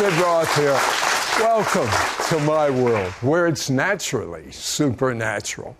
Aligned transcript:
Sid 0.00 0.14
Roth 0.14 0.56
here. 0.56 0.80
Welcome 1.44 1.90
to 2.30 2.40
my 2.46 2.70
world, 2.70 3.12
where 3.20 3.46
it's 3.46 3.68
naturally 3.68 4.50
supernatural. 4.50 5.76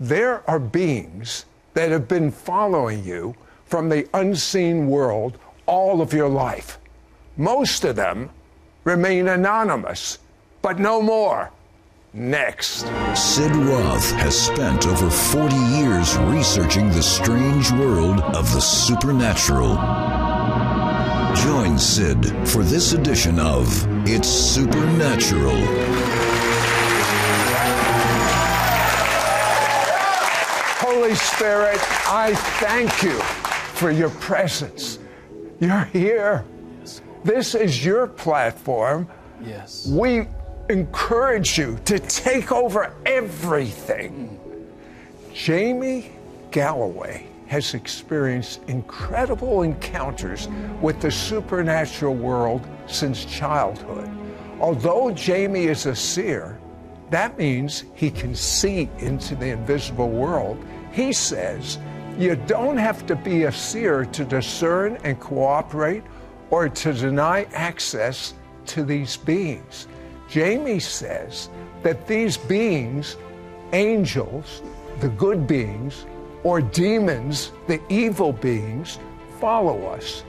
There 0.00 0.42
are 0.50 0.58
beings 0.58 1.44
that 1.74 1.92
have 1.92 2.08
been 2.08 2.32
following 2.32 3.04
you 3.04 3.36
from 3.66 3.88
the 3.88 4.08
unseen 4.14 4.88
world 4.88 5.38
all 5.66 6.02
of 6.02 6.12
your 6.12 6.28
life. 6.28 6.80
Most 7.36 7.84
of 7.84 7.94
them 7.94 8.30
remain 8.82 9.28
anonymous, 9.28 10.18
but 10.60 10.80
no 10.80 11.00
more. 11.00 11.52
Next. 12.12 12.88
Sid 13.14 13.54
Roth 13.54 14.10
has 14.14 14.36
spent 14.36 14.88
over 14.88 15.08
40 15.08 15.54
years 15.54 16.16
researching 16.18 16.88
the 16.88 17.00
strange 17.00 17.70
world 17.70 18.22
of 18.22 18.52
the 18.52 18.60
supernatural. 18.60 19.78
Join 21.34 21.78
Sid 21.78 22.26
for 22.46 22.62
this 22.62 22.92
edition 22.92 23.40
of 23.40 23.66
It's 24.06 24.28
Supernatural. 24.28 25.56
Holy 30.78 31.14
Spirit, 31.14 31.78
I 32.06 32.34
thank 32.60 33.02
you 33.02 33.18
for 33.74 33.90
your 33.90 34.10
presence. 34.10 34.98
You're 35.58 35.84
here. 35.84 36.44
This 37.24 37.54
is 37.54 37.82
your 37.82 38.06
platform. 38.06 39.08
Yes. 39.42 39.86
We 39.86 40.28
encourage 40.68 41.56
you 41.56 41.78
to 41.86 41.98
take 41.98 42.52
over 42.52 42.94
everything. 43.06 44.28
Hmm. 44.28 45.34
Jamie 45.34 46.12
Galloway 46.50 47.31
has 47.52 47.74
experienced 47.74 48.62
incredible 48.66 49.60
encounters 49.60 50.48
with 50.80 50.98
the 51.02 51.10
supernatural 51.10 52.14
world 52.14 52.66
since 52.86 53.26
childhood. 53.26 54.08
Although 54.58 55.10
Jamie 55.10 55.66
is 55.66 55.84
a 55.84 55.94
seer, 55.94 56.58
that 57.10 57.36
means 57.36 57.84
he 57.94 58.10
can 58.10 58.34
see 58.34 58.88
into 59.00 59.34
the 59.34 59.50
invisible 59.50 60.08
world. 60.08 60.64
He 60.92 61.12
says 61.12 61.78
you 62.16 62.36
don't 62.36 62.78
have 62.78 63.04
to 63.04 63.14
be 63.14 63.42
a 63.42 63.52
seer 63.52 64.06
to 64.06 64.24
discern 64.24 64.96
and 65.04 65.20
cooperate 65.20 66.04
or 66.48 66.70
to 66.70 66.94
deny 66.94 67.46
access 67.52 68.32
to 68.64 68.82
these 68.82 69.18
beings. 69.18 69.88
Jamie 70.26 70.80
says 70.80 71.50
that 71.82 72.06
these 72.06 72.38
beings, 72.38 73.18
angels, 73.74 74.62
the 75.00 75.10
good 75.10 75.46
beings, 75.46 76.06
or 76.44 76.60
demons, 76.60 77.52
the 77.66 77.80
evil 77.88 78.32
beings, 78.32 78.98
follow 79.40 79.86
us. 79.86 80.24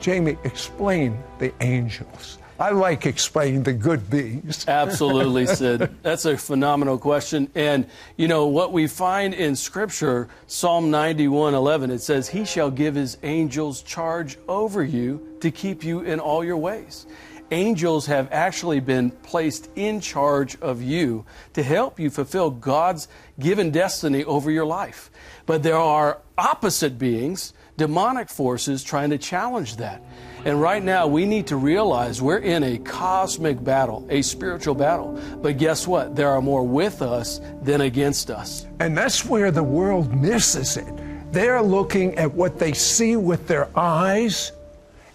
Jamie, 0.00 0.38
explain 0.44 1.18
the 1.38 1.52
angels. 1.60 2.38
I 2.60 2.70
like 2.70 3.06
explaining 3.06 3.62
the 3.62 3.72
good 3.72 4.10
beings. 4.10 4.64
Absolutely, 4.68 5.46
Sid. 5.46 5.94
That's 6.02 6.24
a 6.24 6.36
phenomenal 6.36 6.98
question. 6.98 7.48
And, 7.54 7.86
you 8.16 8.26
know, 8.26 8.46
what 8.46 8.72
we 8.72 8.88
find 8.88 9.32
in 9.32 9.54
Scripture, 9.54 10.28
Psalm 10.48 10.90
91 10.90 11.54
11, 11.54 11.90
it 11.92 12.00
says, 12.00 12.28
He 12.28 12.44
shall 12.44 12.70
give 12.70 12.96
His 12.96 13.16
angels 13.22 13.82
charge 13.82 14.38
over 14.48 14.82
you 14.82 15.36
to 15.40 15.52
keep 15.52 15.84
you 15.84 16.00
in 16.00 16.18
all 16.18 16.44
your 16.44 16.56
ways. 16.56 17.06
Angels 17.50 18.04
have 18.06 18.28
actually 18.30 18.80
been 18.80 19.10
placed 19.10 19.70
in 19.74 20.00
charge 20.00 20.60
of 20.60 20.82
you 20.82 21.24
to 21.54 21.62
help 21.62 21.98
you 21.98 22.10
fulfill 22.10 22.50
God's 22.50 23.08
given 23.40 23.70
destiny 23.70 24.22
over 24.24 24.50
your 24.50 24.66
life. 24.66 25.10
But 25.46 25.62
there 25.62 25.78
are 25.78 26.20
opposite 26.36 26.98
beings, 26.98 27.54
demonic 27.78 28.28
forces, 28.28 28.84
trying 28.84 29.08
to 29.10 29.18
challenge 29.18 29.76
that. 29.76 30.02
And 30.44 30.60
right 30.60 30.82
now, 30.82 31.06
we 31.06 31.24
need 31.24 31.46
to 31.46 31.56
realize 31.56 32.20
we're 32.20 32.36
in 32.36 32.62
a 32.62 32.76
cosmic 32.78 33.64
battle, 33.64 34.06
a 34.10 34.20
spiritual 34.20 34.74
battle. 34.74 35.18
But 35.40 35.56
guess 35.56 35.86
what? 35.86 36.14
There 36.14 36.28
are 36.28 36.42
more 36.42 36.64
with 36.64 37.00
us 37.00 37.40
than 37.62 37.80
against 37.80 38.30
us. 38.30 38.66
And 38.78 38.96
that's 38.96 39.24
where 39.24 39.50
the 39.50 39.62
world 39.62 40.14
misses 40.14 40.76
it. 40.76 41.32
They're 41.32 41.62
looking 41.62 42.14
at 42.16 42.34
what 42.34 42.58
they 42.58 42.74
see 42.74 43.16
with 43.16 43.48
their 43.48 43.68
eyes, 43.74 44.52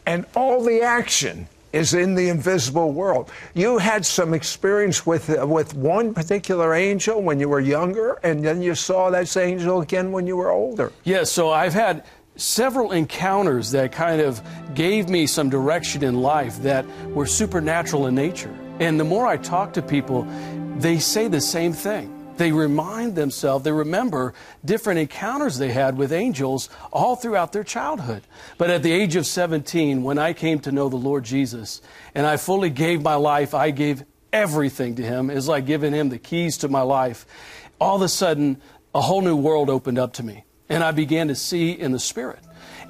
and 0.05 0.25
all 0.35 0.63
the 0.63 0.81
action 0.81 1.47
is 1.73 1.93
in 1.93 2.15
the 2.15 2.29
invisible 2.29 2.91
world. 2.91 3.31
You 3.55 3.79
had 3.79 4.05
some 4.05 4.33
experience 4.33 5.05
with 5.05 5.29
uh, 5.29 5.45
with 5.45 5.73
one 5.73 6.13
particular 6.13 6.73
angel 6.73 7.21
when 7.21 7.39
you 7.39 7.49
were 7.49 7.59
younger, 7.59 8.19
and 8.23 8.45
then 8.45 8.61
you 8.61 8.75
saw 8.75 9.09
that 9.09 9.35
angel 9.35 9.81
again 9.81 10.11
when 10.11 10.27
you 10.27 10.37
were 10.37 10.51
older. 10.51 10.91
Yes, 11.03 11.17
yeah, 11.17 11.23
so 11.23 11.51
I've 11.51 11.73
had 11.73 12.05
several 12.35 12.91
encounters 12.91 13.71
that 13.71 13.91
kind 13.91 14.21
of 14.21 14.41
gave 14.73 15.09
me 15.09 15.27
some 15.27 15.49
direction 15.49 16.03
in 16.03 16.21
life 16.21 16.61
that 16.63 16.85
were 17.09 17.25
supernatural 17.27 18.07
in 18.07 18.15
nature. 18.15 18.53
And 18.79 18.99
the 18.99 19.03
more 19.03 19.27
I 19.27 19.37
talk 19.37 19.73
to 19.73 19.81
people, 19.81 20.27
they 20.77 20.97
say 20.99 21.27
the 21.27 21.41
same 21.41 21.73
thing. 21.73 22.22
They 22.37 22.51
remind 22.51 23.15
themselves, 23.15 23.63
they 23.63 23.71
remember 23.71 24.33
different 24.63 24.99
encounters 24.99 25.57
they 25.57 25.71
had 25.71 25.97
with 25.97 26.11
angels 26.11 26.69
all 26.91 27.15
throughout 27.15 27.53
their 27.53 27.63
childhood. 27.63 28.23
But 28.57 28.69
at 28.69 28.83
the 28.83 28.91
age 28.91 29.15
of 29.15 29.25
17, 29.25 30.03
when 30.03 30.17
I 30.17 30.33
came 30.33 30.59
to 30.61 30.71
know 30.71 30.89
the 30.89 30.95
Lord 30.95 31.23
Jesus 31.23 31.81
and 32.15 32.25
I 32.25 32.37
fully 32.37 32.69
gave 32.69 33.01
my 33.01 33.15
life, 33.15 33.53
I 33.53 33.71
gave 33.71 34.03
everything 34.31 34.95
to 34.95 35.03
Him. 35.03 35.29
It's 35.29 35.47
like 35.47 35.65
giving 35.65 35.93
Him 35.93 36.09
the 36.09 36.19
keys 36.19 36.57
to 36.59 36.67
my 36.67 36.81
life. 36.81 37.25
All 37.79 37.95
of 37.95 38.01
a 38.01 38.09
sudden, 38.09 38.61
a 38.95 39.01
whole 39.01 39.21
new 39.21 39.35
world 39.35 39.69
opened 39.69 39.99
up 39.99 40.13
to 40.13 40.23
me 40.23 40.45
and 40.69 40.83
I 40.83 40.91
began 40.91 41.27
to 41.27 41.35
see 41.35 41.71
in 41.71 41.91
the 41.91 41.99
Spirit. 41.99 42.39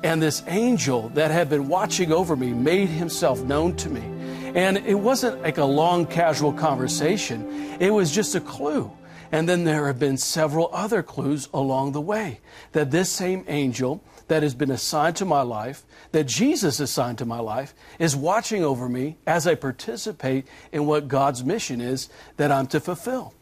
And 0.04 0.22
this 0.22 0.44
angel 0.48 1.10
that 1.10 1.32
had 1.32 1.50
been 1.50 1.68
watching 1.68 2.12
over 2.12 2.36
me 2.36 2.54
made 2.54 2.90
himself 2.90 3.42
known 3.42 3.76
to 3.78 3.90
me. 3.90 4.02
And 4.56 4.78
it 4.78 4.96
wasn't 4.96 5.42
like 5.42 5.58
a 5.58 5.66
long, 5.66 6.06
casual 6.06 6.54
conversation, 6.54 7.78
it 7.80 7.90
was 7.90 8.12
just 8.12 8.36
a 8.36 8.42
clue. 8.42 8.92
And 9.34 9.50
then 9.50 9.64
there 9.64 9.88
have 9.88 9.98
been 9.98 10.18
several 10.18 10.70
other 10.72 11.02
clues 11.02 11.50
along 11.52 11.94
the 11.94 12.00
way 12.00 12.40
that 12.74 12.92
this 12.92 13.10
same 13.10 13.44
angel 13.48 14.04
that 14.28 14.44
has 14.44 14.54
been 14.54 14.70
assigned 14.70 15.16
to 15.16 15.26
my 15.26 15.42
life, 15.42 15.84
that 16.12 16.26
Jesus 16.28 16.80
assigned 16.80 17.18
to 17.18 17.26
my 17.26 17.40
life, 17.40 17.74
is 17.98 18.16
watching 18.16 18.64
over 18.64 18.88
me 18.88 19.18
as 19.26 19.48
I 19.48 19.56
participate 19.56 20.48
in 20.72 20.86
what 20.86 21.08
God's 21.08 21.44
mission 21.44 21.82
is 21.82 22.10
that 22.38 22.52
I'm 22.52 22.68
to 22.68 22.80
fulfill. 22.80 23.34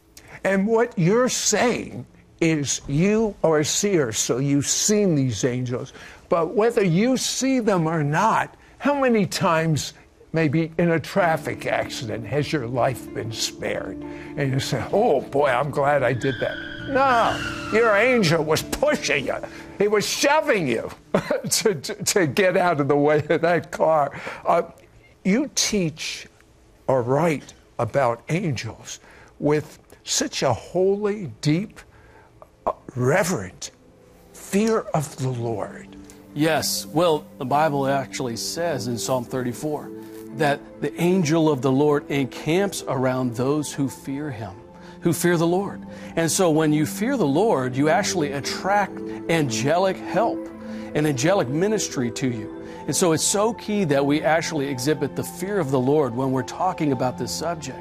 And 0.42 0.66
what 0.66 0.98
you're 0.98 1.28
saying 1.28 2.06
is 2.40 2.80
you 2.88 3.36
are 3.44 3.58
a 3.58 3.64
seer, 3.64 4.12
so 4.12 4.38
you've 4.38 4.66
seen 4.66 5.14
these 5.14 5.44
angels. 5.44 5.92
But 6.30 6.54
whether 6.54 6.82
you 6.82 7.18
see 7.18 7.60
them 7.60 7.86
or 7.86 8.02
not, 8.02 8.56
how 8.78 8.98
many 8.98 9.26
times, 9.26 9.92
maybe 10.32 10.72
in 10.78 10.90
a 10.92 11.00
traffic 11.00 11.66
accident, 11.66 12.26
has 12.26 12.52
your 12.52 12.66
life 12.66 13.12
been 13.14 13.32
spared? 13.32 13.96
And 14.36 14.52
you 14.52 14.60
say, 14.60 14.84
oh 14.92 15.20
boy, 15.20 15.48
I'm 15.48 15.70
glad 15.70 16.02
I 16.02 16.12
did 16.12 16.36
that. 16.40 16.56
No, 16.88 17.70
your 17.72 17.94
angel 17.96 18.42
was 18.42 18.62
pushing 18.62 19.26
you, 19.26 19.36
he 19.78 19.88
was 19.88 20.06
shoving 20.06 20.66
you 20.66 20.90
to, 21.50 21.74
to, 21.74 21.94
to, 22.04 22.26
get 22.26 22.56
out 22.56 22.80
of 22.80 22.88
the 22.88 22.96
way 22.96 23.24
of 23.28 23.40
that 23.42 23.70
car. 23.70 24.20
Uh, 24.44 24.62
you 25.24 25.50
teach 25.54 26.26
or 26.86 27.02
write 27.02 27.54
about 27.78 28.22
angels 28.28 29.00
with 29.38 29.78
such 30.04 30.42
a 30.42 30.52
holy, 30.52 31.32
deep, 31.40 31.80
reverent 32.96 33.70
fear 34.32 34.80
of 34.94 35.16
the 35.16 35.28
Lord. 35.28 35.96
Yes. 36.34 36.86
Well, 36.86 37.26
the 37.38 37.44
Bible 37.44 37.86
actually 37.86 38.36
says 38.36 38.88
in 38.88 38.98
Psalm 38.98 39.24
34 39.24 39.90
that 40.38 40.80
the 40.80 40.98
angel 41.00 41.50
of 41.50 41.62
the 41.62 41.72
Lord 41.72 42.10
encamps 42.10 42.82
around 42.88 43.36
those 43.36 43.72
who 43.72 43.88
fear 43.88 44.30
him, 44.30 44.54
who 45.00 45.12
fear 45.12 45.36
the 45.36 45.46
Lord. 45.46 45.84
And 46.16 46.30
so 46.30 46.50
when 46.50 46.72
you 46.72 46.86
fear 46.86 47.16
the 47.16 47.26
Lord, 47.26 47.76
you 47.76 47.88
actually 47.88 48.32
attract 48.32 48.98
angelic 49.28 49.96
help, 49.96 50.38
an 50.94 51.06
angelic 51.06 51.48
ministry 51.48 52.10
to 52.12 52.28
you. 52.28 52.62
And 52.86 52.96
so 52.96 53.12
it's 53.12 53.22
so 53.22 53.52
key 53.54 53.84
that 53.84 54.04
we 54.04 54.22
actually 54.22 54.66
exhibit 54.68 55.14
the 55.14 55.22
fear 55.22 55.60
of 55.60 55.70
the 55.70 55.78
Lord 55.78 56.16
when 56.16 56.32
we're 56.32 56.42
talking 56.42 56.90
about 56.90 57.16
this 57.16 57.30
subject. 57.30 57.78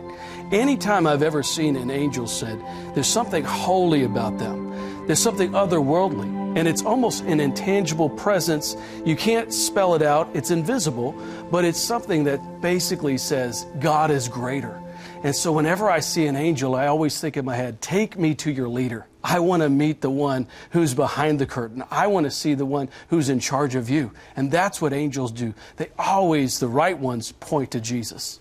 Anytime 0.52 1.08
I've 1.08 1.24
ever 1.24 1.42
seen 1.42 1.76
an 1.76 1.90
angel 1.90 2.28
Sid, 2.28 2.62
there's 2.94 3.08
something 3.08 3.44
holy 3.44 4.04
about 4.04 4.38
them. 4.38 5.08
There's 5.08 5.22
something 5.22 5.52
otherworldly, 5.54 6.41
and 6.56 6.68
it's 6.68 6.84
almost 6.84 7.24
an 7.24 7.40
intangible 7.40 8.10
presence. 8.10 8.76
You 9.06 9.16
can't 9.16 9.54
spell 9.54 9.96
it 9.96 10.02
out, 10.02 10.30
it's 10.34 10.52
invisible, 10.52 11.14
but 11.50 11.66
it's 11.66 11.80
something 11.80 12.24
that 12.26 12.62
basically 12.62 13.18
says 13.18 13.66
God 13.80 14.12
is 14.12 14.28
greater. 14.28 14.82
And 15.24 15.36
so 15.36 15.52
whenever 15.52 15.90
I 15.90 16.00
see 16.00 16.26
an 16.26 16.36
angel, 16.36 16.76
I 16.76 16.88
always 16.88 17.22
think 17.22 17.38
in 17.38 17.46
my 17.46 17.56
head, 17.56 17.80
take 17.82 18.18
me 18.18 18.34
to 18.36 18.52
your 18.52 18.68
leader. 18.68 19.08
I 19.24 19.40
want 19.40 19.62
to 19.62 19.70
meet 19.70 20.02
the 20.02 20.10
one 20.10 20.48
who's 20.72 20.96
behind 20.96 21.40
the 21.40 21.46
curtain. 21.46 21.84
I 21.92 22.08
want 22.08 22.26
to 22.26 22.32
see 22.32 22.56
the 22.56 22.66
one 22.66 22.90
who's 23.10 23.30
in 23.30 23.40
charge 23.40 23.76
of 23.76 23.90
you. 23.90 24.12
And 24.36 24.52
that's 24.52 24.82
what 24.82 24.94
angels 24.94 25.32
do. 25.32 25.54
They 25.78 25.90
always, 26.00 26.60
the 26.60 26.68
right 26.68 26.98
ones, 26.98 27.32
point 27.34 27.72
to 27.72 27.80
Jesus. 27.80 28.40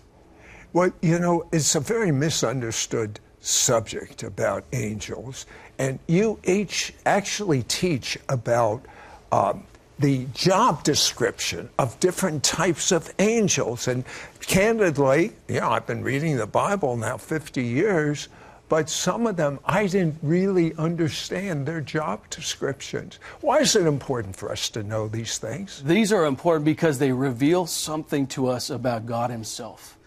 Well, 0.73 0.91
you 1.01 1.19
know, 1.19 1.47
it's 1.51 1.75
a 1.75 1.79
very 1.79 2.11
misunderstood 2.11 3.19
subject 3.41 4.23
about 4.23 4.65
angels. 4.73 5.45
And 5.81 5.97
you 6.05 6.37
each 6.43 6.93
actually 7.07 7.63
teach 7.63 8.15
about 8.29 8.85
um, 9.31 9.63
the 9.97 10.25
job 10.25 10.83
description 10.83 11.71
of 11.79 11.99
different 11.99 12.43
types 12.43 12.91
of 12.91 13.11
angels. 13.17 13.87
And 13.87 14.03
candidly, 14.41 15.31
you 15.47 15.59
know, 15.59 15.71
I've 15.71 15.87
been 15.87 16.03
reading 16.03 16.37
the 16.37 16.45
Bible 16.45 16.97
now 16.97 17.17
50 17.17 17.63
years, 17.63 18.27
but 18.69 18.91
some 18.91 19.25
of 19.25 19.37
them 19.37 19.57
I 19.65 19.87
didn't 19.87 20.19
really 20.21 20.75
understand 20.75 21.65
their 21.65 21.81
job 21.81 22.29
descriptions. 22.29 23.17
Why 23.39 23.57
is 23.57 23.75
it 23.75 23.87
important 23.87 24.35
for 24.35 24.51
us 24.51 24.69
to 24.69 24.83
know 24.83 25.07
these 25.07 25.39
things? 25.39 25.81
These 25.83 26.13
are 26.13 26.25
important 26.25 26.63
because 26.63 26.99
they 26.99 27.11
reveal 27.11 27.65
something 27.65 28.27
to 28.27 28.49
us 28.49 28.69
about 28.69 29.07
God 29.07 29.31
Himself. 29.31 29.97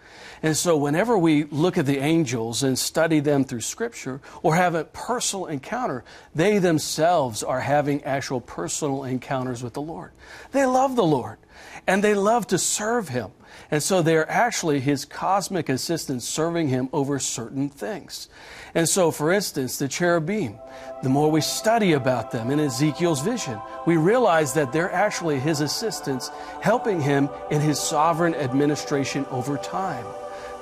And 0.44 0.55
so, 0.55 0.76
whenever 0.76 1.17
we 1.17 1.44
look 1.44 1.79
at 1.79 1.87
the 1.87 2.00
angels 2.00 2.62
and 2.62 2.79
study 2.79 3.20
them 3.20 3.44
through 3.44 3.62
Scripture 3.62 4.20
or 4.43 4.55
have 4.55 4.75
a 4.75 4.85
personal 4.85 5.46
encounter, 5.46 6.05
they 6.35 6.58
themselves 6.58 7.43
are 7.43 7.61
having 7.61 8.05
actual 8.05 8.43
personal 8.43 9.05
encounters 9.05 9.62
with 9.62 9.73
the 9.73 9.81
Lord. 9.81 10.12
They 10.52 10.67
love 10.67 10.96
the 10.96 11.02
Lord 11.02 11.38
and 11.87 12.05
they 12.05 12.12
love 12.12 12.46
to 12.49 12.58
serve 12.58 13.08
Him. 13.08 13.31
And 13.70 13.82
so 13.82 14.02
they're 14.02 14.31
actually 14.31 14.81
his 14.81 15.06
cosmic 15.06 15.70
assistants 15.70 16.29
serving 16.29 16.69
him 16.69 16.88
over 16.93 17.19
certain 17.19 17.69
things. 17.69 18.29
And 18.75 18.88
so, 18.88 19.11
for 19.11 19.32
instance, 19.32 19.79
the 19.79 19.88
cherubim, 19.88 20.58
the 21.02 21.08
more 21.08 21.31
we 21.31 21.41
study 21.41 21.93
about 21.93 22.31
them 22.31 22.50
in 22.50 22.61
Ezekiel's 22.61 23.23
vision, 23.23 23.58
we 23.87 23.96
realize 23.96 24.52
that 24.55 24.73
they're 24.73 24.93
actually 24.93 25.38
his 25.38 25.61
assistants 25.61 26.31
helping 26.61 27.00
him 27.00 27.31
in 27.50 27.61
his 27.61 27.79
sovereign 27.79 28.35
administration 28.35 29.25
over 29.31 29.56
time. 29.56 30.05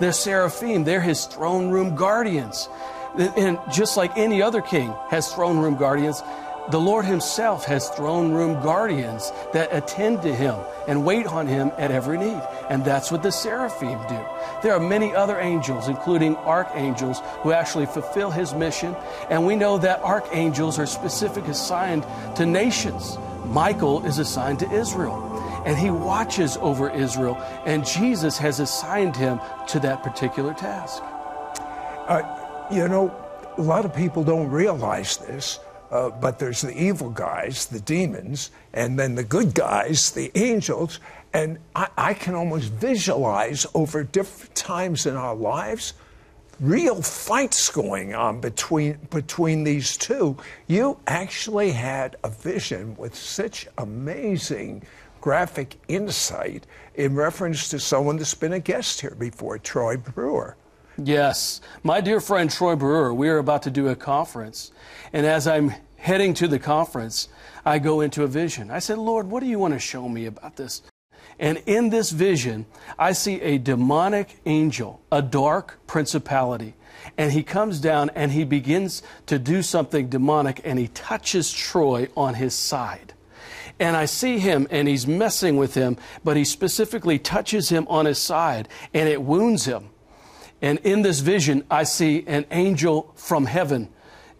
They're 0.00 0.12
seraphim, 0.12 0.84
they're 0.84 1.00
his 1.00 1.26
throne 1.26 1.70
room 1.70 1.94
guardians. 1.94 2.68
And 3.16 3.58
just 3.70 3.96
like 3.96 4.16
any 4.16 4.40
other 4.40 4.62
king 4.62 4.94
has 5.10 5.32
throne 5.32 5.58
room 5.58 5.76
guardians, 5.76 6.22
the 6.70 6.80
Lord 6.80 7.04
Himself 7.04 7.64
has 7.64 7.88
throne 7.90 8.32
room 8.32 8.62
guardians 8.62 9.32
that 9.52 9.74
attend 9.74 10.22
to 10.22 10.34
Him 10.34 10.54
and 10.86 11.04
wait 11.04 11.26
on 11.26 11.46
Him 11.46 11.72
at 11.76 11.90
every 11.90 12.16
need. 12.16 12.40
And 12.70 12.84
that's 12.84 13.10
what 13.10 13.22
the 13.22 13.32
seraphim 13.32 13.98
do. 14.08 14.24
There 14.62 14.72
are 14.72 14.80
many 14.80 15.14
other 15.14 15.40
angels, 15.40 15.88
including 15.88 16.36
archangels, 16.36 17.20
who 17.42 17.52
actually 17.52 17.86
fulfill 17.86 18.30
His 18.30 18.54
mission. 18.54 18.94
And 19.28 19.44
we 19.44 19.56
know 19.56 19.76
that 19.78 20.00
archangels 20.02 20.78
are 20.78 20.86
specifically 20.86 21.50
assigned 21.50 22.06
to 22.36 22.46
nations. 22.46 23.18
Michael 23.46 24.06
is 24.06 24.18
assigned 24.18 24.60
to 24.60 24.70
Israel 24.70 25.31
and 25.64 25.76
he 25.76 25.90
watches 25.90 26.56
over 26.58 26.90
Israel, 26.90 27.36
and 27.66 27.86
Jesus 27.86 28.38
has 28.38 28.60
assigned 28.60 29.16
him 29.16 29.40
to 29.68 29.80
that 29.80 30.02
particular 30.02 30.54
task. 30.54 31.02
Uh, 32.08 32.22
you 32.70 32.88
know, 32.88 33.14
a 33.58 33.62
lot 33.62 33.84
of 33.84 33.94
people 33.94 34.24
don't 34.24 34.50
realize 34.50 35.16
this, 35.18 35.60
uh, 35.90 36.10
but 36.10 36.38
there's 36.38 36.62
the 36.62 36.76
evil 36.76 37.10
guys, 37.10 37.66
the 37.66 37.80
demons, 37.80 38.50
and 38.72 38.98
then 38.98 39.14
the 39.14 39.24
good 39.24 39.54
guys, 39.54 40.10
the 40.10 40.30
angels, 40.34 41.00
and 41.32 41.58
I, 41.74 41.88
I 41.96 42.14
can 42.14 42.34
almost 42.34 42.70
visualize 42.72 43.66
over 43.74 44.02
different 44.02 44.54
times 44.54 45.06
in 45.06 45.16
our 45.16 45.34
lives 45.34 45.94
real 46.60 47.02
fights 47.02 47.70
going 47.70 48.14
on 48.14 48.40
between 48.40 48.98
between 49.10 49.64
these 49.64 49.96
two. 49.96 50.36
You 50.68 50.98
actually 51.06 51.72
had 51.72 52.16
a 52.22 52.28
vision 52.28 52.96
with 52.96 53.14
such 53.14 53.66
amazing 53.78 54.84
graphic 55.22 55.76
insight 55.88 56.66
in 56.94 57.14
reference 57.14 57.70
to 57.70 57.78
someone 57.78 58.18
that's 58.18 58.34
been 58.34 58.52
a 58.52 58.60
guest 58.60 59.00
here 59.00 59.14
before, 59.18 59.56
Troy 59.56 59.96
Brewer. 59.96 60.56
Yes. 60.98 61.62
My 61.82 62.02
dear 62.02 62.20
friend 62.20 62.50
Troy 62.50 62.76
Brewer, 62.76 63.14
we 63.14 63.30
are 63.30 63.38
about 63.38 63.62
to 63.62 63.70
do 63.70 63.88
a 63.88 63.96
conference. 63.96 64.72
And 65.12 65.24
as 65.24 65.46
I'm 65.46 65.74
heading 65.96 66.34
to 66.34 66.48
the 66.48 66.58
conference, 66.58 67.28
I 67.64 67.78
go 67.78 68.02
into 68.02 68.24
a 68.24 68.26
vision. 68.26 68.70
I 68.70 68.80
said, 68.80 68.98
Lord, 68.98 69.30
what 69.30 69.40
do 69.40 69.46
you 69.46 69.58
want 69.58 69.72
to 69.74 69.80
show 69.80 70.08
me 70.08 70.26
about 70.26 70.56
this? 70.56 70.82
And 71.38 71.62
in 71.66 71.90
this 71.90 72.10
vision, 72.10 72.66
I 72.98 73.12
see 73.12 73.40
a 73.40 73.58
demonic 73.58 74.40
angel, 74.44 75.00
a 75.10 75.22
dark 75.22 75.78
principality. 75.86 76.74
And 77.16 77.32
he 77.32 77.44
comes 77.44 77.80
down 77.80 78.10
and 78.16 78.32
he 78.32 78.44
begins 78.44 79.02
to 79.26 79.38
do 79.38 79.62
something 79.62 80.08
demonic 80.08 80.60
and 80.64 80.78
he 80.78 80.88
touches 80.88 81.52
Troy 81.52 82.08
on 82.16 82.34
his 82.34 82.54
side 82.54 83.11
and 83.82 83.96
I 83.96 84.04
see 84.04 84.38
him 84.38 84.68
and 84.70 84.86
he's 84.86 85.08
messing 85.08 85.56
with 85.56 85.74
him, 85.74 85.96
but 86.22 86.36
he 86.36 86.44
specifically 86.44 87.18
touches 87.18 87.68
him 87.68 87.84
on 87.88 88.06
his 88.06 88.18
side 88.18 88.68
and 88.94 89.08
it 89.08 89.20
wounds 89.20 89.64
him. 89.64 89.90
And 90.62 90.78
in 90.84 91.02
this 91.02 91.18
vision, 91.18 91.64
I 91.68 91.82
see 91.82 92.22
an 92.28 92.46
angel 92.52 93.12
from 93.16 93.46
heaven, 93.46 93.88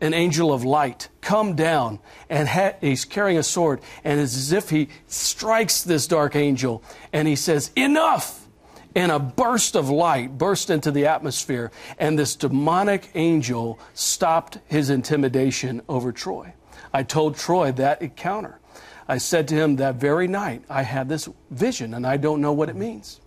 an 0.01 0.15
angel 0.15 0.53
of 0.53 0.65
light, 0.65 1.09
come 1.21 1.57
down 1.57 1.99
and 2.31 2.47
ha- 2.47 2.77
he's 2.81 3.05
carrying 3.05 3.37
a 3.37 3.43
sword 3.43 3.81
and 4.05 4.21
it's 4.21 4.37
as 4.37 4.53
if 4.53 4.71
he 4.71 4.91
strikes 5.09 5.83
this 5.83 6.07
dark 6.07 6.37
angel 6.37 6.85
and 7.13 7.27
he 7.27 7.35
says, 7.35 7.73
Enough! 7.75 8.47
And 8.95 9.11
a 9.11 9.19
burst 9.19 9.75
of 9.75 9.91
light 9.91 10.39
burst 10.39 10.71
into 10.71 10.91
the 10.93 11.07
atmosphere, 11.07 11.73
and 11.99 12.17
this 12.17 12.37
demonic 12.37 13.11
angel 13.15 13.81
stopped 13.95 14.59
his 14.67 14.89
intimidation 14.91 15.81
over 15.89 16.13
Troy. 16.13 16.53
I 16.93 17.03
told 17.03 17.37
Troy 17.37 17.73
that 17.73 18.03
encounter. 18.03 18.61
I 19.09 19.19
said 19.19 19.49
to 19.49 19.55
him 19.55 19.77
that 19.77 19.97
very 19.97 20.29
night, 20.29 20.65
I 20.69 20.83
had 20.83 21.09
this 21.09 21.29
vision 21.51 21.95
and 21.95 22.07
I 22.07 22.17
don't 22.17 22.41
know 22.41 22.53
what 22.53 22.69
it 22.69 22.77
means. 22.77 23.21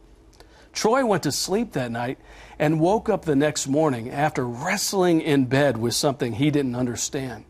Troy 0.74 1.06
went 1.06 1.24
to 1.24 1.32
sleep 1.32 1.72
that 1.74 1.92
night 1.92 2.18
and 2.60 2.80
woke 2.80 3.10
up 3.10 3.26
the 3.26 3.36
next 3.36 3.68
morning 3.68 4.10
after 4.10 4.46
wrestling 4.46 5.22
in 5.22 5.46
bed 5.46 5.78
with 5.78 5.94
something 5.94 6.34
he 6.34 6.52
didn't 6.52 6.76
understand. 6.76 7.46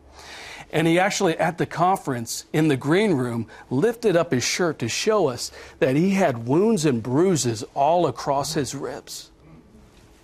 And 0.72 0.86
he 0.86 0.98
actually, 0.98 1.38
at 1.38 1.58
the 1.58 1.66
conference 1.66 2.44
in 2.52 2.68
the 2.68 2.76
green 2.76 3.14
room, 3.14 3.46
lifted 3.70 4.16
up 4.16 4.32
his 4.32 4.44
shirt 4.44 4.78
to 4.80 4.88
show 4.88 5.28
us 5.28 5.52
that 5.78 5.96
he 5.96 6.10
had 6.10 6.46
wounds 6.46 6.84
and 6.84 7.02
bruises 7.02 7.64
all 7.74 8.06
across 8.06 8.54
his 8.54 8.74
ribs. 8.74 9.30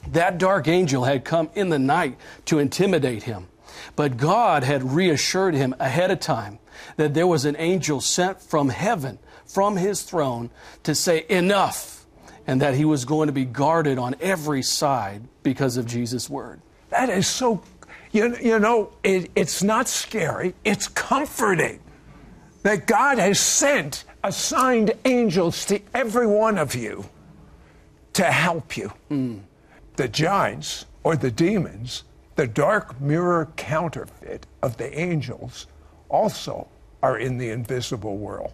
That 0.08 0.38
dark 0.38 0.66
angel 0.66 1.04
had 1.04 1.24
come 1.24 1.50
in 1.54 1.68
the 1.68 1.78
night 1.78 2.18
to 2.46 2.58
intimidate 2.58 3.22
him. 3.22 3.48
But 3.94 4.16
God 4.16 4.64
had 4.64 4.92
reassured 4.92 5.54
him 5.54 5.74
ahead 5.78 6.10
of 6.10 6.20
time 6.20 6.58
that 6.96 7.14
there 7.14 7.26
was 7.26 7.44
an 7.44 7.56
angel 7.58 8.00
sent 8.00 8.40
from 8.40 8.68
heaven, 8.68 9.18
from 9.46 9.76
his 9.76 10.02
throne, 10.02 10.50
to 10.82 10.94
say, 10.94 11.24
Enough, 11.28 12.06
and 12.46 12.60
that 12.60 12.74
he 12.74 12.84
was 12.84 13.04
going 13.04 13.26
to 13.26 13.32
be 13.32 13.44
guarded 13.44 13.98
on 13.98 14.14
every 14.20 14.62
side 14.62 15.22
because 15.42 15.76
of 15.76 15.86
Jesus' 15.86 16.28
word. 16.28 16.60
That 16.90 17.08
is 17.08 17.26
so, 17.26 17.62
you, 18.10 18.36
you 18.36 18.58
know, 18.58 18.92
it, 19.02 19.30
it's 19.34 19.62
not 19.62 19.88
scary, 19.88 20.54
it's 20.64 20.88
comforting 20.88 21.80
that 22.62 22.86
God 22.86 23.18
has 23.18 23.40
sent 23.40 24.04
assigned 24.22 24.92
angels 25.04 25.64
to 25.66 25.80
every 25.94 26.26
one 26.26 26.58
of 26.58 26.74
you 26.74 27.04
to 28.12 28.24
help 28.24 28.76
you. 28.76 28.92
Mm. 29.10 29.40
The 29.96 30.08
giants 30.08 30.86
or 31.02 31.16
the 31.16 31.30
demons, 31.30 32.04
the 32.36 32.46
dark 32.46 33.00
mirror 33.00 33.48
counterfeit 33.56 34.46
of 34.62 34.76
the 34.76 34.98
angels, 34.98 35.66
also 36.08 36.68
are 37.02 37.18
in 37.18 37.38
the 37.38 37.50
invisible 37.50 38.16
world. 38.16 38.52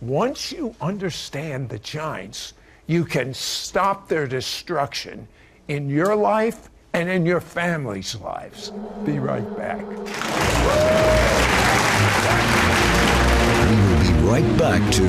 Once 0.00 0.50
you 0.52 0.74
understand 0.80 1.68
the 1.68 1.78
giants, 1.78 2.54
you 2.86 3.04
can 3.04 3.32
stop 3.32 4.08
their 4.08 4.26
destruction 4.26 5.26
in 5.68 5.88
your 5.88 6.14
life 6.14 6.68
and 6.92 7.08
in 7.08 7.24
your 7.26 7.40
family's 7.40 8.14
lives. 8.16 8.70
Be 9.04 9.18
right 9.18 9.56
back. 9.56 9.80
We 13.64 13.76
will 13.76 14.00
be 14.00 14.12
right 14.28 14.58
back 14.58 14.92
to 14.94 15.04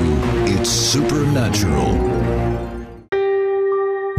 It's 0.58 0.70
Supernatural. 0.70 1.94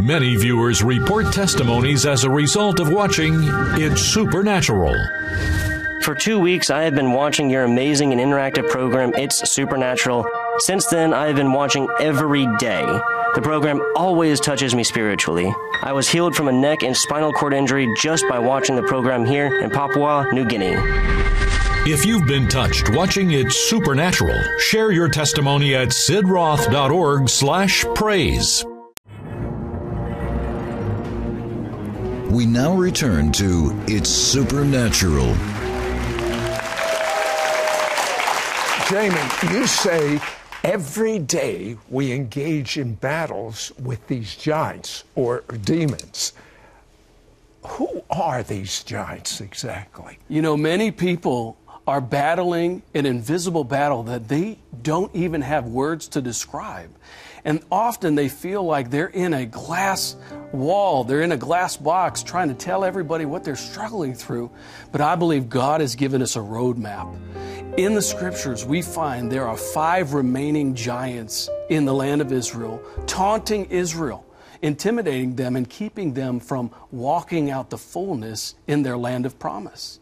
Many 0.00 0.36
viewers 0.36 0.82
report 0.82 1.32
testimonies 1.32 2.06
as 2.06 2.24
a 2.24 2.30
result 2.30 2.80
of 2.80 2.90
watching 2.90 3.34
It's 3.74 4.00
Supernatural. 4.00 4.94
For 6.02 6.14
two 6.14 6.38
weeks, 6.38 6.70
I 6.70 6.82
have 6.82 6.94
been 6.94 7.12
watching 7.12 7.50
your 7.50 7.64
amazing 7.64 8.12
and 8.12 8.20
interactive 8.20 8.68
program, 8.70 9.12
It's 9.14 9.50
Supernatural. 9.50 10.24
Since 10.58 10.86
then, 10.86 11.12
I 11.12 11.26
have 11.26 11.36
been 11.36 11.52
watching 11.52 11.88
every 12.00 12.46
day. 12.58 12.84
The 13.34 13.42
program 13.42 13.80
always 13.94 14.40
touches 14.40 14.74
me 14.74 14.84
spiritually. 14.84 15.52
I 15.82 15.92
was 15.92 16.08
healed 16.08 16.34
from 16.34 16.48
a 16.48 16.52
neck 16.52 16.82
and 16.82 16.96
spinal 16.96 17.32
cord 17.32 17.52
injury 17.52 17.86
just 17.98 18.24
by 18.28 18.38
watching 18.38 18.76
the 18.76 18.82
program 18.84 19.24
here 19.26 19.60
in 19.60 19.70
Papua 19.70 20.28
New 20.32 20.46
Guinea. 20.46 20.76
If 21.90 22.06
you've 22.06 22.26
been 22.26 22.48
touched 22.48 22.90
watching 22.90 23.32
It's 23.32 23.56
Supernatural, 23.68 24.40
share 24.58 24.92
your 24.92 25.08
testimony 25.08 25.74
at 25.74 25.88
sidroth.org 25.88 27.28
slash 27.28 27.84
praise. 27.94 28.64
We 32.30 32.46
now 32.46 32.74
return 32.74 33.32
to 33.32 33.78
It's 33.88 34.10
Supernatural. 34.10 35.34
Jamie, 38.88 39.16
you 39.52 39.66
say 39.66 40.18
every 40.64 41.18
day 41.18 41.76
we 41.90 42.10
engage 42.10 42.78
in 42.78 42.94
battles 42.94 43.70
with 43.78 44.06
these 44.06 44.34
giants 44.34 45.04
or 45.14 45.44
demons. 45.62 46.32
Who 47.66 48.02
are 48.08 48.42
these 48.42 48.82
giants 48.84 49.42
exactly? 49.42 50.18
You 50.28 50.40
know, 50.40 50.56
many 50.56 50.90
people 50.90 51.58
are 51.86 52.00
battling 52.00 52.82
an 52.94 53.04
invisible 53.04 53.62
battle 53.62 54.04
that 54.04 54.28
they 54.28 54.58
don't 54.80 55.14
even 55.14 55.42
have 55.42 55.66
words 55.66 56.08
to 56.08 56.22
describe. 56.22 56.88
And 57.44 57.62
often 57.70 58.14
they 58.14 58.30
feel 58.30 58.62
like 58.62 58.88
they're 58.88 59.08
in 59.08 59.34
a 59.34 59.44
glass 59.44 60.16
wall, 60.52 61.04
they're 61.04 61.20
in 61.20 61.32
a 61.32 61.36
glass 61.36 61.76
box 61.76 62.22
trying 62.22 62.48
to 62.48 62.54
tell 62.54 62.84
everybody 62.84 63.26
what 63.26 63.44
they're 63.44 63.54
struggling 63.54 64.14
through. 64.14 64.50
But 64.92 65.02
I 65.02 65.14
believe 65.14 65.50
God 65.50 65.82
has 65.82 65.94
given 65.94 66.22
us 66.22 66.36
a 66.36 66.40
roadmap. 66.40 67.14
In 67.76 67.94
the 67.94 68.02
scriptures, 68.02 68.64
we 68.64 68.82
find 68.82 69.30
there 69.30 69.46
are 69.46 69.56
five 69.56 70.14
remaining 70.14 70.74
giants 70.74 71.48
in 71.68 71.84
the 71.84 71.94
land 71.94 72.20
of 72.20 72.32
Israel, 72.32 72.82
taunting 73.06 73.66
Israel, 73.66 74.24
intimidating 74.62 75.36
them, 75.36 75.54
and 75.54 75.68
keeping 75.68 76.14
them 76.14 76.40
from 76.40 76.72
walking 76.90 77.50
out 77.50 77.70
the 77.70 77.78
fullness 77.78 78.56
in 78.66 78.82
their 78.82 78.96
land 78.96 79.26
of 79.26 79.38
promise. 79.38 80.00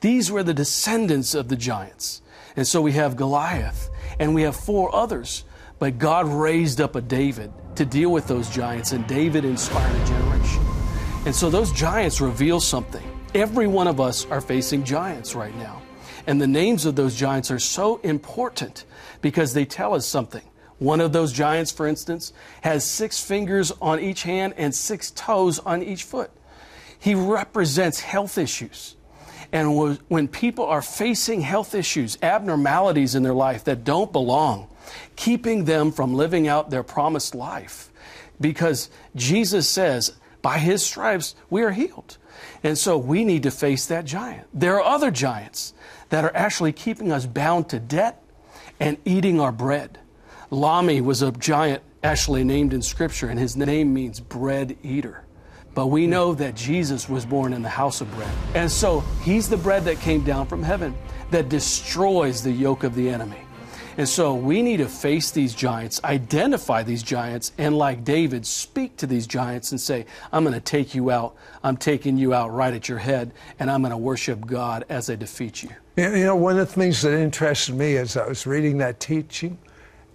These 0.00 0.30
were 0.30 0.44
the 0.44 0.54
descendants 0.54 1.34
of 1.34 1.48
the 1.48 1.56
giants. 1.56 2.22
And 2.56 2.66
so 2.66 2.80
we 2.80 2.92
have 2.92 3.16
Goliath, 3.16 3.90
and 4.20 4.34
we 4.34 4.42
have 4.42 4.54
four 4.54 4.94
others. 4.94 5.44
But 5.78 5.98
God 5.98 6.26
raised 6.26 6.80
up 6.80 6.94
a 6.94 7.00
David 7.00 7.52
to 7.76 7.84
deal 7.84 8.10
with 8.10 8.26
those 8.28 8.48
giants, 8.48 8.92
and 8.92 9.06
David 9.06 9.44
inspired 9.44 9.94
a 9.94 10.06
generation. 10.06 10.62
And 11.26 11.34
so 11.34 11.50
those 11.50 11.72
giants 11.72 12.20
reveal 12.20 12.60
something. 12.60 13.04
Every 13.34 13.66
one 13.66 13.86
of 13.86 14.00
us 14.00 14.24
are 14.26 14.40
facing 14.40 14.84
giants 14.84 15.34
right 15.34 15.54
now. 15.56 15.77
And 16.28 16.42
the 16.42 16.46
names 16.46 16.84
of 16.84 16.94
those 16.94 17.16
giants 17.16 17.50
are 17.50 17.58
so 17.58 17.96
important 18.02 18.84
because 19.22 19.54
they 19.54 19.64
tell 19.64 19.94
us 19.94 20.04
something. 20.06 20.42
One 20.78 21.00
of 21.00 21.10
those 21.14 21.32
giants, 21.32 21.72
for 21.72 21.86
instance, 21.86 22.34
has 22.60 22.84
six 22.84 23.18
fingers 23.18 23.72
on 23.80 23.98
each 23.98 24.24
hand 24.24 24.52
and 24.58 24.74
six 24.74 25.10
toes 25.10 25.58
on 25.58 25.82
each 25.82 26.04
foot. 26.04 26.30
He 26.98 27.14
represents 27.14 28.00
health 28.00 28.36
issues. 28.36 28.94
And 29.52 29.98
when 30.08 30.28
people 30.28 30.66
are 30.66 30.82
facing 30.82 31.40
health 31.40 31.74
issues, 31.74 32.18
abnormalities 32.20 33.14
in 33.14 33.22
their 33.22 33.32
life 33.32 33.64
that 33.64 33.82
don't 33.82 34.12
belong, 34.12 34.68
keeping 35.16 35.64
them 35.64 35.90
from 35.90 36.12
living 36.12 36.46
out 36.46 36.68
their 36.68 36.82
promised 36.82 37.34
life. 37.34 37.90
Because 38.38 38.90
Jesus 39.16 39.66
says, 39.66 40.12
by 40.42 40.58
his 40.58 40.82
stripes, 40.84 41.34
we 41.48 41.62
are 41.62 41.70
healed. 41.70 42.18
And 42.62 42.76
so 42.76 42.98
we 42.98 43.24
need 43.24 43.44
to 43.44 43.50
face 43.50 43.86
that 43.86 44.04
giant. 44.04 44.46
There 44.52 44.76
are 44.76 44.94
other 44.94 45.10
giants 45.10 45.72
that 46.10 46.24
are 46.24 46.34
actually 46.34 46.72
keeping 46.72 47.12
us 47.12 47.26
bound 47.26 47.68
to 47.70 47.78
debt 47.78 48.22
and 48.80 48.96
eating 49.04 49.40
our 49.40 49.52
bread. 49.52 49.98
Lahmi 50.50 51.00
was 51.00 51.22
a 51.22 51.32
giant 51.32 51.82
actually 52.02 52.44
named 52.44 52.72
in 52.72 52.82
Scripture, 52.82 53.28
and 53.28 53.38
his 53.38 53.56
name 53.56 53.92
means 53.92 54.20
bread 54.20 54.76
eater. 54.82 55.24
But 55.74 55.86
we 55.86 56.04
hmm. 56.04 56.10
know 56.10 56.34
that 56.34 56.54
Jesus 56.54 57.08
was 57.08 57.26
born 57.26 57.52
in 57.52 57.62
the 57.62 57.68
house 57.68 58.00
of 58.00 58.12
bread. 58.14 58.32
And 58.54 58.70
so 58.70 59.00
he's 59.22 59.48
the 59.48 59.56
bread 59.56 59.84
that 59.84 60.00
came 60.00 60.24
down 60.24 60.46
from 60.46 60.62
heaven 60.62 60.94
that 61.30 61.48
destroys 61.48 62.42
the 62.42 62.52
yoke 62.52 62.84
of 62.84 62.94
the 62.94 63.08
enemy. 63.08 63.38
And 63.98 64.08
so 64.08 64.32
we 64.32 64.62
need 64.62 64.76
to 64.76 64.88
face 64.88 65.32
these 65.32 65.54
giants, 65.54 66.00
identify 66.04 66.84
these 66.84 67.02
giants, 67.02 67.50
and 67.58 67.76
like 67.76 68.04
David, 68.04 68.46
speak 68.46 68.96
to 68.98 69.08
these 69.08 69.26
giants 69.26 69.72
and 69.72 69.80
say, 69.80 70.06
I'm 70.32 70.44
going 70.44 70.54
to 70.54 70.60
take 70.60 70.94
you 70.94 71.10
out. 71.10 71.34
I'm 71.64 71.76
taking 71.76 72.16
you 72.16 72.32
out 72.32 72.54
right 72.54 72.72
at 72.72 72.88
your 72.88 72.98
head, 72.98 73.32
and 73.58 73.68
I'm 73.68 73.82
going 73.82 73.90
to 73.90 73.96
worship 73.96 74.46
God 74.46 74.84
as 74.88 75.10
I 75.10 75.16
defeat 75.16 75.64
you. 75.64 75.70
You 75.96 76.24
know, 76.24 76.36
one 76.36 76.58
of 76.58 76.68
the 76.68 76.72
things 76.72 77.02
that 77.02 77.12
interested 77.12 77.74
me 77.74 77.96
as 77.96 78.16
I 78.16 78.28
was 78.28 78.46
reading 78.46 78.78
that 78.78 79.00
teaching, 79.00 79.58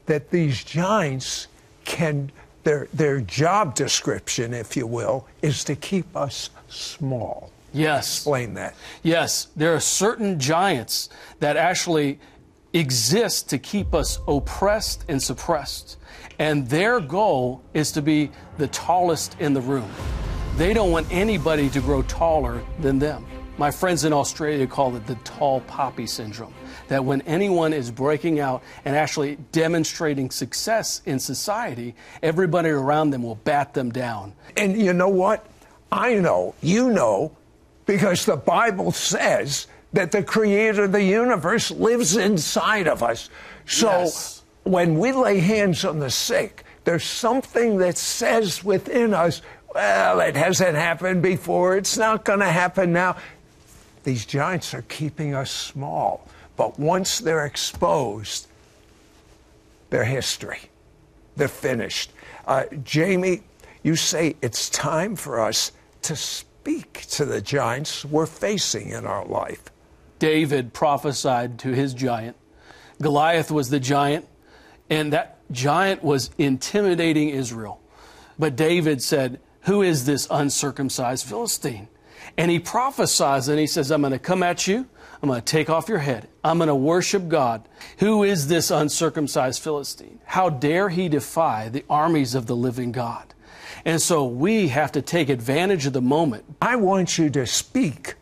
that 0.06 0.32
these 0.32 0.64
giants 0.64 1.48
can 1.84 2.32
their, 2.64 2.88
their 2.94 3.20
job 3.20 3.76
description, 3.76 4.54
if 4.54 4.78
you 4.78 4.88
will, 4.88 5.28
is 5.42 5.66
to 5.66 5.76
keep 5.76 6.16
us 6.16 6.50
small. 6.70 7.52
Yes. 7.74 8.20
Explain 8.20 8.54
that. 8.54 8.76
Yes. 9.02 9.48
There 9.56 9.76
are 9.76 9.80
certain 9.80 10.40
giants 10.40 11.10
that 11.40 11.58
actually 11.58 12.20
exist 12.74 13.50
to 13.50 13.58
keep 13.58 13.94
us 13.94 14.20
oppressed 14.28 15.06
and 15.08 15.22
suppressed. 15.22 15.98
And 16.40 16.68
their 16.68 17.00
goal 17.00 17.64
is 17.74 17.92
to 17.94 18.02
be 18.02 18.32
the 18.58 18.68
tallest 18.68 19.40
in 19.40 19.54
the 19.54 19.62
room. 19.62 19.90
They 20.58 20.74
don't 20.74 20.92
want 20.92 21.08
anybody 21.12 21.70
to 21.70 21.80
grow 21.80 22.02
taller 22.04 22.64
than 22.80 23.00
them. 23.00 23.26
My 23.58 23.70
friends 23.70 24.04
in 24.04 24.14
Australia 24.14 24.66
call 24.66 24.96
it 24.96 25.06
the 25.06 25.16
tall 25.24 25.62
poppy 25.62 26.08
syndrome 26.08 26.54
that 26.88 27.06
when 27.06 27.22
anyone 27.22 27.72
is 27.72 27.92
breaking 27.92 28.40
out 28.40 28.64
and 28.84 28.96
actually 28.96 29.38
demonstrating 29.52 30.32
success 30.32 31.02
in 31.06 31.20
society, 31.20 31.94
everybody 32.24 32.70
around 32.70 33.12
them 33.12 33.22
will 33.22 33.36
bat 33.36 33.76
them 33.76 33.92
down. 33.92 34.34
And 34.58 34.80
you 34.80 34.94
know 34.94 35.10
what? 35.10 35.46
I 35.92 36.16
know, 36.16 36.56
you 36.62 36.90
know, 36.90 37.38
because 37.86 38.26
the 38.26 38.38
Bible 38.38 38.92
says 38.92 39.68
that 39.94 40.12
the 40.12 40.24
creator 40.24 40.86
of 40.86 40.92
the 40.92 41.04
universe 41.04 41.72
lives 41.72 42.18
inside 42.18 42.88
of 42.88 43.02
us. 43.04 43.30
So 43.66 43.88
yes. 43.88 44.44
when 44.64 44.98
we 44.98 45.12
lay 45.12 45.40
hands 45.40 45.86
on 45.86 46.00
the 46.00 46.10
sick, 46.10 46.64
there's 46.84 47.06
something 47.06 47.78
that 47.78 47.98
says 47.98 48.64
within 48.64 49.14
us, 49.14 49.42
well, 49.74 50.20
it 50.20 50.36
hasn't 50.36 50.76
happened 50.76 51.22
before, 51.22 51.78
it's 51.78 51.98
not 51.98 52.26
going 52.26 52.40
to 52.40 52.46
happen 52.46 52.92
now. 52.92 53.16
These 54.04 54.26
giants 54.26 54.74
are 54.74 54.82
keeping 54.84 55.34
us 55.34 55.50
small. 55.50 56.28
But 56.56 56.78
once 56.78 57.20
they're 57.20 57.46
exposed, 57.46 58.48
they're 59.90 60.04
history. 60.04 60.60
They're 61.36 61.48
finished. 61.48 62.12
Uh, 62.46 62.66
Jamie, 62.84 63.42
you 63.82 63.96
say 63.96 64.36
it's 64.42 64.70
time 64.70 65.16
for 65.16 65.40
us 65.40 65.72
to 66.04 66.16
speak 66.16 67.06
to 67.12 67.26
the 67.26 67.42
giants 67.42 68.06
we're 68.06 68.26
facing 68.26 68.90
in 68.90 69.06
our 69.06 69.26
life. 69.26 69.64
David 70.24 70.74
prophesied 70.74 71.60
to 71.60 71.74
his 71.74 71.94
giant. 71.94 72.38
Goliath 73.02 73.52
was 73.52 73.70
the 73.70 73.80
giant, 73.80 74.26
and 74.90 75.12
that 75.12 75.40
giant 75.52 76.02
was 76.04 76.30
intimidating 76.38 77.30
Israel. 77.30 77.82
But 78.40 78.56
David 78.56 79.02
said, 79.02 79.42
Who 79.64 79.82
is 79.82 80.06
this 80.06 80.28
uncircumcised 80.32 81.26
Philistine? 81.26 81.90
And 82.38 82.50
he 82.50 82.58
prophesies 82.58 83.50
and 83.50 83.60
he 83.60 83.68
says, 83.68 83.92
I'm 83.92 84.02
going 84.02 84.14
to 84.14 84.20
come 84.20 84.44
at 84.44 84.66
you 84.66 84.88
I'm 85.24 85.30
going 85.30 85.40
to 85.40 85.46
take 85.46 85.70
off 85.70 85.88
your 85.88 86.00
head. 86.00 86.28
I'm 86.44 86.58
going 86.58 86.68
to 86.68 86.76
worship 86.76 87.30
God. 87.30 87.68
Who 88.00 88.24
is 88.24 88.50
this 88.50 88.72
uncircumcised 88.72 89.64
Philistine? 89.64 90.20
How 90.26 90.50
dare 90.50 90.90
he 90.90 91.08
defy 91.08 91.70
the 91.70 91.86
armies 91.90 92.36
of 92.36 92.46
the 92.46 92.58
living 92.58 92.92
God? 92.92 93.34
And 93.86 94.02
so 94.02 94.26
we 94.26 94.68
have 94.68 94.92
to 94.92 95.02
take 95.02 95.30
advantage 95.30 95.86
of 95.86 95.94
the 95.94 96.02
moment. 96.02 96.44
I 96.62 96.76
want 96.76 97.18
you 97.18 97.30
to 97.30 97.48
speak 97.48 98.16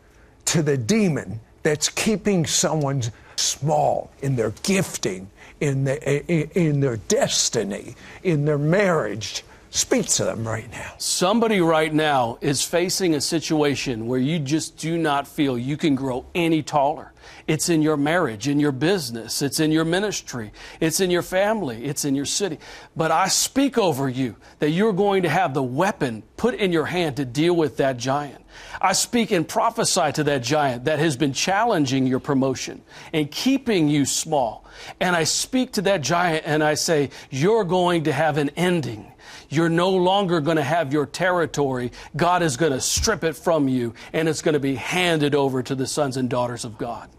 to 0.44 0.62
the 0.62 0.76
demon 0.76 1.40
that's 1.62 1.88
keeping 1.88 2.46
someone 2.46 3.02
small 3.36 4.10
in 4.20 4.36
their 4.36 4.52
gifting, 4.62 5.30
in, 5.60 5.84
the, 5.84 6.58
in 6.58 6.80
their 6.80 6.96
destiny, 6.96 7.94
in 8.22 8.44
their 8.44 8.58
marriage, 8.58 9.44
Speak 9.74 10.04
to 10.06 10.24
them 10.24 10.46
right 10.46 10.70
now. 10.70 10.92
Somebody 10.98 11.62
right 11.62 11.94
now 11.94 12.36
is 12.42 12.62
facing 12.62 13.14
a 13.14 13.22
situation 13.22 14.06
where 14.06 14.18
you 14.18 14.38
just 14.38 14.76
do 14.76 14.98
not 14.98 15.26
feel 15.26 15.56
you 15.56 15.78
can 15.78 15.94
grow 15.94 16.26
any 16.34 16.62
taller. 16.62 17.14
It's 17.46 17.70
in 17.70 17.80
your 17.80 17.96
marriage, 17.96 18.48
in 18.48 18.60
your 18.60 18.72
business, 18.72 19.40
it's 19.40 19.60
in 19.60 19.72
your 19.72 19.86
ministry, 19.86 20.52
it's 20.78 21.00
in 21.00 21.10
your 21.10 21.22
family, 21.22 21.86
it's 21.86 22.04
in 22.04 22.14
your 22.14 22.26
city. 22.26 22.58
But 22.94 23.12
I 23.12 23.28
speak 23.28 23.78
over 23.78 24.10
you 24.10 24.36
that 24.58 24.70
you're 24.70 24.92
going 24.92 25.22
to 25.22 25.30
have 25.30 25.54
the 25.54 25.62
weapon 25.62 26.22
put 26.36 26.54
in 26.54 26.70
your 26.70 26.84
hand 26.84 27.16
to 27.16 27.24
deal 27.24 27.56
with 27.56 27.78
that 27.78 27.96
giant. 27.96 28.44
I 28.80 28.92
speak 28.92 29.30
and 29.30 29.48
prophesy 29.48 30.12
to 30.12 30.24
that 30.24 30.42
giant 30.42 30.84
that 30.84 30.98
has 30.98 31.16
been 31.16 31.32
challenging 31.32 32.06
your 32.06 32.20
promotion 32.20 32.82
and 33.14 33.30
keeping 33.30 33.88
you 33.88 34.04
small. 34.04 34.66
And 35.00 35.16
I 35.16 35.24
speak 35.24 35.72
to 35.72 35.82
that 35.82 36.02
giant 36.02 36.44
and 36.46 36.62
I 36.62 36.74
say, 36.74 37.08
You're 37.30 37.64
going 37.64 38.04
to 38.04 38.12
have 38.12 38.36
an 38.36 38.50
ending. 38.50 39.11
You're 39.52 39.68
no 39.68 39.90
longer 39.90 40.40
going 40.40 40.56
to 40.56 40.62
have 40.62 40.94
your 40.94 41.04
territory. 41.04 41.92
God 42.16 42.42
is 42.42 42.56
going 42.56 42.72
to 42.72 42.80
strip 42.80 43.22
it 43.22 43.34
from 43.34 43.68
you, 43.68 43.92
and 44.14 44.26
it's 44.26 44.40
going 44.40 44.54
to 44.54 44.60
be 44.60 44.76
handed 44.76 45.34
over 45.34 45.62
to 45.62 45.74
the 45.74 45.86
sons 45.86 46.16
and 46.16 46.30
daughters 46.30 46.64
of 46.64 46.78
God. 46.78 47.10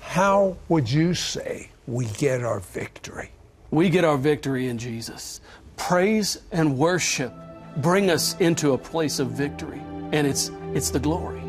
How 0.00 0.58
would 0.68 0.90
you 0.90 1.14
say 1.14 1.70
we 1.86 2.04
get 2.04 2.44
our 2.44 2.60
victory? 2.60 3.30
We 3.70 3.88
get 3.88 4.04
our 4.04 4.18
victory 4.18 4.68
in 4.68 4.76
Jesus. 4.76 5.40
Praise 5.78 6.42
and 6.52 6.76
worship 6.76 7.32
bring 7.78 8.10
us 8.10 8.38
into 8.38 8.74
a 8.74 8.78
place 8.78 9.18
of 9.18 9.30
victory, 9.30 9.80
and 10.12 10.26
it's, 10.26 10.50
it's 10.74 10.90
the 10.90 11.00
glory. 11.00 11.40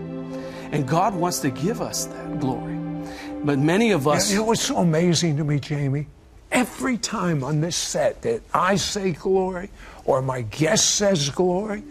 And 0.71 0.87
God 0.87 1.13
wants 1.13 1.39
to 1.39 1.49
give 1.49 1.81
us 1.81 2.05
that 2.05 2.39
glory. 2.39 2.77
But 3.43 3.59
many 3.59 3.91
of 3.91 4.07
us. 4.07 4.31
It 4.31 4.39
was 4.39 4.61
so 4.61 4.77
amazing 4.77 5.35
to 5.35 5.43
me, 5.43 5.59
Jamie? 5.59 6.07
Every 6.51 6.97
time 6.97 7.43
on 7.43 7.61
this 7.61 7.75
set 7.75 8.21
that 8.21 8.41
I 8.53 8.75
say 8.77 9.11
glory 9.11 9.69
or 10.05 10.21
my 10.21 10.41
guest 10.41 10.95
says 10.95 11.29
glory, 11.29 11.83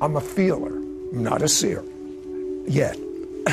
I'm 0.00 0.16
a 0.16 0.20
feeler, 0.20 0.76
I'm 0.76 1.22
not 1.22 1.42
a 1.42 1.48
seer. 1.48 1.82
Yet, 2.66 2.96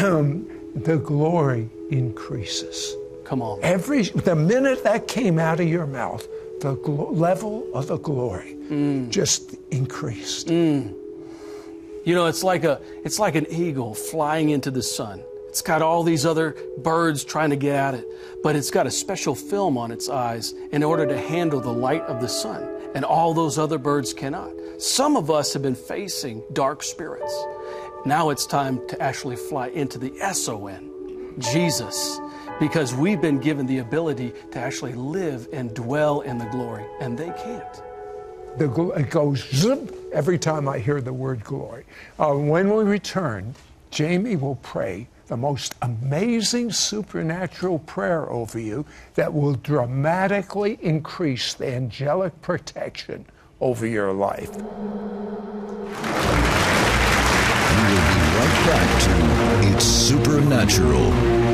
um, 0.02 0.48
the 0.76 0.98
glory 0.98 1.70
increases. 1.90 2.96
Come 3.24 3.42
on. 3.42 3.60
Every 3.64 4.04
the 4.04 4.36
minute 4.36 4.84
that 4.84 5.08
came 5.08 5.40
out 5.40 5.60
of 5.60 5.68
your 5.68 5.88
mouth, 5.88 6.28
the 6.62 6.76
gl- 6.76 7.18
level 7.18 7.68
of 7.74 7.88
the 7.88 7.98
glory 7.98 8.56
mm. 8.70 9.10
just 9.10 9.56
increased. 9.72 10.48
Mm. 10.48 10.94
You 12.06 12.14
know, 12.14 12.28
it's 12.28 12.44
like 12.44 12.64
a 12.64 12.80
it's 13.04 13.18
like 13.18 13.34
an 13.36 13.48
eagle 13.50 13.96
flying 13.96 14.50
into 14.50 14.70
the 14.70 14.84
sun. 14.84 15.24
It's 15.56 15.62
got 15.62 15.82
all 15.82 16.04
these 16.04 16.26
other 16.26 16.54
birds 16.80 17.24
trying 17.24 17.52
to 17.52 17.56
get 17.56 17.78
at 17.78 17.94
it, 17.94 18.06
but 18.44 18.58
it's 18.58 18.70
got 18.70 18.88
a 18.88 18.92
special 18.92 19.34
film 19.34 19.78
on 19.78 19.90
its 19.90 20.10
eyes 20.10 20.54
in 20.74 20.84
order 20.84 21.08
to 21.08 21.18
handle 21.18 21.62
the 21.62 21.72
light 21.72 22.02
of 22.02 22.20
the 22.20 22.28
sun, 22.28 22.68
and 22.94 23.06
all 23.06 23.34
those 23.34 23.58
other 23.58 23.78
birds 23.78 24.14
cannot. 24.14 24.52
Some 24.80 25.16
of 25.16 25.32
us 25.32 25.54
have 25.54 25.62
been 25.62 25.74
facing 25.74 26.44
dark 26.52 26.84
spirits. 26.84 27.34
Now 28.06 28.32
it's 28.32 28.46
time 28.46 28.86
to 28.90 29.02
actually 29.02 29.38
fly 29.38 29.68
into 29.68 29.98
the 29.98 30.12
SON, 30.34 31.36
Jesus, 31.40 32.20
because 32.60 32.94
we've 32.94 33.22
been 33.22 33.40
given 33.40 33.66
the 33.66 33.78
ability 33.78 34.34
to 34.52 34.60
actually 34.60 34.92
live 34.92 35.48
and 35.54 35.74
dwell 35.74 36.20
in 36.20 36.38
the 36.38 36.48
glory, 36.48 36.86
and 37.00 37.18
they 37.18 37.32
can't. 37.32 37.82
It 38.60 39.10
goes 39.10 39.50
zip 39.56 39.96
every 40.12 40.38
time 40.38 40.68
I 40.68 40.80
hear 40.80 41.00
the 41.00 41.14
word 41.14 41.46
glory. 41.46 41.86
Uh, 42.20 42.34
when 42.34 42.76
we 42.76 42.84
return, 42.84 43.56
Jamie 43.90 44.36
will 44.36 44.58
pray 44.58 45.08
the 45.28 45.38
most 45.38 45.76
amazing 45.82 46.72
supernatural 46.72 47.80
prayer 47.80 48.30
over 48.30 48.60
you 48.60 48.86
that 49.16 49.34
will 49.34 49.54
dramatically 49.54 50.78
increase 50.82 51.54
the 51.54 51.68
angelic 51.68 52.42
protection 52.42 53.26
over 53.60 53.86
your 53.86 54.14
life. 54.14 54.56
We 54.56 54.62
will 54.62 54.72
be 58.14 58.22
right 58.38 58.60
back 58.68 58.90
to 59.04 59.76
It's 59.76 59.86
Supernatural. 59.86 61.45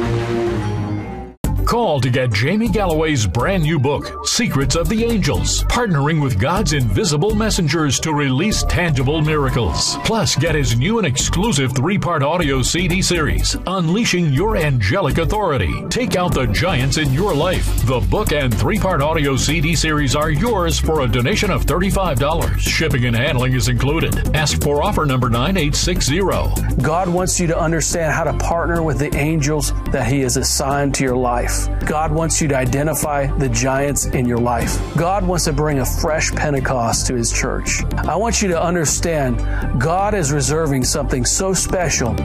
Call 1.71 2.01
to 2.01 2.09
get 2.09 2.33
Jamie 2.33 2.67
Galloway's 2.67 3.25
brand 3.25 3.63
new 3.63 3.79
book, 3.79 4.27
Secrets 4.27 4.75
of 4.75 4.89
the 4.89 5.05
Angels, 5.05 5.63
partnering 5.63 6.21
with 6.21 6.37
God's 6.37 6.73
invisible 6.73 7.33
messengers 7.33 7.97
to 8.01 8.13
release 8.13 8.63
tangible 8.63 9.21
miracles. 9.21 9.95
Plus, 10.03 10.35
get 10.35 10.53
his 10.53 10.77
new 10.77 10.97
and 10.97 11.07
exclusive 11.07 11.73
three 11.73 11.97
part 11.97 12.23
audio 12.23 12.61
CD 12.61 13.01
series, 13.01 13.55
Unleashing 13.67 14.33
Your 14.33 14.57
Angelic 14.57 15.17
Authority. 15.17 15.71
Take 15.87 16.17
out 16.17 16.33
the 16.33 16.47
giants 16.47 16.97
in 16.97 17.13
your 17.13 17.33
life. 17.33 17.65
The 17.85 18.05
book 18.11 18.33
and 18.33 18.53
three 18.53 18.77
part 18.77 19.01
audio 19.01 19.37
CD 19.37 19.73
series 19.73 20.13
are 20.13 20.29
yours 20.29 20.77
for 20.77 21.03
a 21.03 21.07
donation 21.07 21.51
of 21.51 21.65
$35. 21.65 22.59
Shipping 22.59 23.05
and 23.05 23.15
handling 23.15 23.53
is 23.53 23.69
included. 23.69 24.35
Ask 24.35 24.61
for 24.61 24.83
offer 24.83 25.05
number 25.05 25.29
9860. 25.29 26.81
God 26.83 27.07
wants 27.07 27.39
you 27.39 27.47
to 27.47 27.57
understand 27.57 28.11
how 28.11 28.25
to 28.25 28.33
partner 28.39 28.83
with 28.83 28.99
the 28.99 29.15
angels 29.15 29.71
that 29.91 30.11
He 30.11 30.19
has 30.19 30.35
assigned 30.35 30.95
to 30.95 31.05
your 31.05 31.15
life. 31.15 31.60
God 31.85 32.11
wants 32.11 32.41
you 32.41 32.47
to 32.49 32.55
identify 32.55 33.27
the 33.37 33.49
giants 33.49 34.05
in 34.05 34.25
your 34.25 34.37
life. 34.37 34.79
God 34.95 35.25
wants 35.25 35.45
to 35.45 35.53
bring 35.53 35.79
a 35.79 35.85
fresh 35.85 36.31
Pentecost 36.31 37.07
to 37.07 37.15
His 37.15 37.31
church. 37.31 37.83
I 38.07 38.15
want 38.15 38.41
you 38.41 38.47
to 38.49 38.61
understand 38.61 39.37
God 39.81 40.13
is 40.13 40.31
reserving 40.31 40.83
something 40.83 41.25
so 41.25 41.53
special 41.53 42.15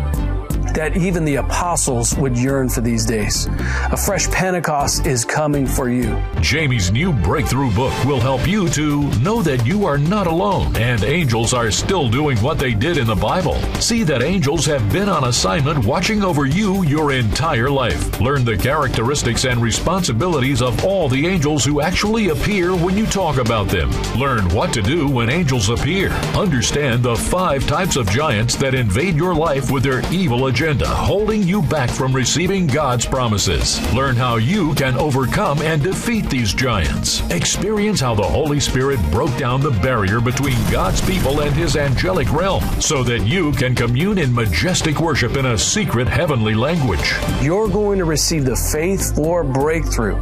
that 0.76 0.96
even 0.96 1.24
the 1.24 1.36
apostles 1.36 2.14
would 2.16 2.36
yearn 2.36 2.68
for 2.68 2.82
these 2.82 3.06
days. 3.06 3.48
A 3.90 3.96
fresh 3.96 4.28
Pentecost 4.30 5.06
is 5.06 5.24
coming 5.24 5.66
for 5.66 5.88
you. 5.88 6.22
Jamie's 6.42 6.92
new 6.92 7.14
breakthrough 7.14 7.74
book 7.74 7.94
will 8.04 8.20
help 8.20 8.46
you 8.46 8.68
to 8.68 9.10
know 9.20 9.40
that 9.40 9.66
you 9.66 9.86
are 9.86 9.96
not 9.96 10.26
alone 10.26 10.76
and 10.76 11.02
angels 11.02 11.54
are 11.54 11.70
still 11.70 12.10
doing 12.10 12.36
what 12.38 12.58
they 12.58 12.74
did 12.74 12.98
in 12.98 13.06
the 13.06 13.14
Bible. 13.14 13.54
See 13.80 14.02
that 14.02 14.22
angels 14.22 14.66
have 14.66 14.92
been 14.92 15.08
on 15.08 15.24
assignment 15.24 15.84
watching 15.86 16.22
over 16.22 16.44
you 16.44 16.84
your 16.84 17.10
entire 17.12 17.70
life. 17.70 18.20
Learn 18.20 18.44
the 18.44 18.56
characteristics 18.56 19.44
and 19.46 19.62
responsibilities 19.62 20.60
of 20.60 20.84
all 20.84 21.08
the 21.08 21.26
angels 21.26 21.64
who 21.64 21.80
actually 21.80 22.28
appear 22.28 22.76
when 22.76 22.98
you 22.98 23.06
talk 23.06 23.38
about 23.38 23.68
them. 23.68 23.90
Learn 24.18 24.46
what 24.50 24.74
to 24.74 24.82
do 24.82 25.08
when 25.08 25.30
angels 25.30 25.70
appear. 25.70 26.10
Understand 26.36 27.02
the 27.02 27.16
five 27.16 27.66
types 27.66 27.96
of 27.96 28.10
giants 28.10 28.56
that 28.56 28.74
invade 28.74 29.16
your 29.16 29.34
life 29.34 29.70
with 29.70 29.82
their 29.82 30.02
evil 30.12 30.48
agenda, 30.48 30.65
holding 30.74 31.44
you 31.44 31.62
back 31.62 31.88
from 31.88 32.12
receiving 32.12 32.66
God's 32.66 33.06
promises. 33.06 33.80
Learn 33.94 34.16
how 34.16 34.34
you 34.34 34.74
can 34.74 34.96
overcome 34.96 35.62
and 35.62 35.80
defeat 35.80 36.28
these 36.28 36.52
giants. 36.52 37.22
Experience 37.30 38.00
how 38.00 38.16
the 38.16 38.24
Holy 38.24 38.58
Spirit 38.58 38.98
broke 39.12 39.36
down 39.38 39.60
the 39.60 39.70
barrier 39.70 40.20
between 40.20 40.56
God's 40.68 41.00
people 41.00 41.40
and 41.40 41.54
his 41.54 41.76
angelic 41.76 42.32
realm 42.32 42.64
so 42.80 43.04
that 43.04 43.24
you 43.24 43.52
can 43.52 43.76
commune 43.76 44.18
in 44.18 44.34
majestic 44.34 44.98
worship 44.98 45.36
in 45.36 45.46
a 45.46 45.56
secret 45.56 46.08
heavenly 46.08 46.54
language. 46.54 47.14
You're 47.40 47.68
going 47.68 47.98
to 47.98 48.04
receive 48.04 48.44
the 48.44 48.56
faith 48.56 49.14
for 49.14 49.44
breakthrough. 49.44 50.16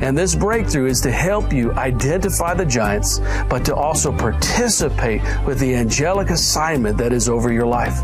And 0.00 0.16
this 0.16 0.34
breakthrough 0.34 0.86
is 0.86 1.02
to 1.02 1.10
help 1.10 1.52
you 1.52 1.72
identify 1.72 2.54
the 2.54 2.64
giants, 2.64 3.18
but 3.50 3.66
to 3.66 3.74
also 3.74 4.16
participate 4.16 5.20
with 5.44 5.58
the 5.58 5.74
angelic 5.74 6.30
assignment 6.30 6.96
that 6.96 7.12
is 7.12 7.28
over 7.28 7.52
your 7.52 7.66
life. 7.66 8.00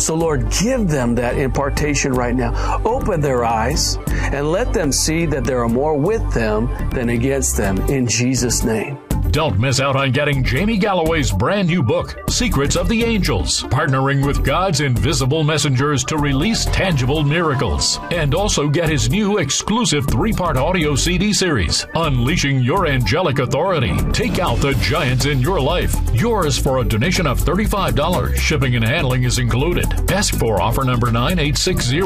So, 0.00 0.14
Lord, 0.14 0.48
give 0.50 0.86
them 0.86 1.16
that 1.16 1.39
impartation 1.40 2.12
right 2.12 2.34
now. 2.34 2.80
Open 2.84 3.20
their 3.20 3.44
eyes 3.44 3.96
and 4.32 4.52
let 4.52 4.72
them 4.72 4.92
see 4.92 5.26
that 5.26 5.44
there 5.44 5.62
are 5.64 5.68
more 5.68 5.96
with 5.96 6.22
them 6.32 6.68
than 6.90 7.08
against 7.08 7.56
them 7.56 7.78
in 7.88 8.06
Jesus' 8.06 8.62
name. 8.62 8.99
Don't 9.32 9.60
miss 9.60 9.78
out 9.78 9.94
on 9.94 10.10
getting 10.10 10.42
Jamie 10.42 10.76
Galloway's 10.76 11.30
brand 11.30 11.68
new 11.68 11.84
book, 11.84 12.18
Secrets 12.28 12.74
of 12.74 12.88
the 12.88 13.04
Angels, 13.04 13.62
partnering 13.64 14.26
with 14.26 14.44
God's 14.44 14.80
invisible 14.80 15.44
messengers 15.44 16.02
to 16.04 16.16
release 16.16 16.64
tangible 16.64 17.22
miracles. 17.22 18.00
And 18.10 18.34
also 18.34 18.68
get 18.68 18.88
his 18.88 19.08
new 19.08 19.38
exclusive 19.38 20.08
three 20.08 20.32
part 20.32 20.56
audio 20.56 20.96
CD 20.96 21.32
series, 21.32 21.86
Unleashing 21.94 22.58
Your 22.58 22.88
Angelic 22.88 23.38
Authority. 23.38 23.96
Take 24.12 24.40
out 24.40 24.58
the 24.58 24.74
giants 24.82 25.26
in 25.26 25.40
your 25.40 25.60
life. 25.60 25.94
Yours 26.12 26.58
for 26.58 26.78
a 26.78 26.84
donation 26.84 27.28
of 27.28 27.40
$35. 27.40 28.34
Shipping 28.36 28.74
and 28.74 28.84
handling 28.84 29.22
is 29.22 29.38
included. 29.38 30.10
Ask 30.10 30.34
for 30.34 30.60
offer 30.60 30.82
number 30.82 31.12
9860. 31.12 32.00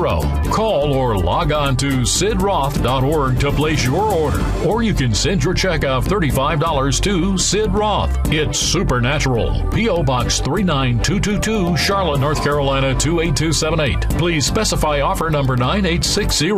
Call 0.51 0.93
or 0.93 1.17
log 1.17 1.53
on 1.53 1.75
to 1.79 2.03
sidroth.org 2.03 3.41
to 3.41 3.51
place 3.51 3.83
your 3.83 4.13
order. 4.13 4.45
Or 4.67 4.83
you 4.83 4.93
can 4.93 5.15
send 5.15 5.43
your 5.43 5.55
check 5.55 5.85
of 5.85 6.07
$35 6.07 7.01
to 7.01 7.14
Sid 7.15 7.73
Roth. 7.73 8.11
It's 8.33 8.59
Supernatural. 8.59 9.63
P.O. 9.71 10.03
Box 10.03 10.41
39222, 10.41 11.77
Charlotte, 11.77 12.19
North 12.19 12.43
Carolina 12.43 12.93
28278. 12.99 14.19
Please 14.19 14.45
specify 14.45 15.01
offer 15.01 15.31
number 15.31 15.57
9860. 15.57 16.51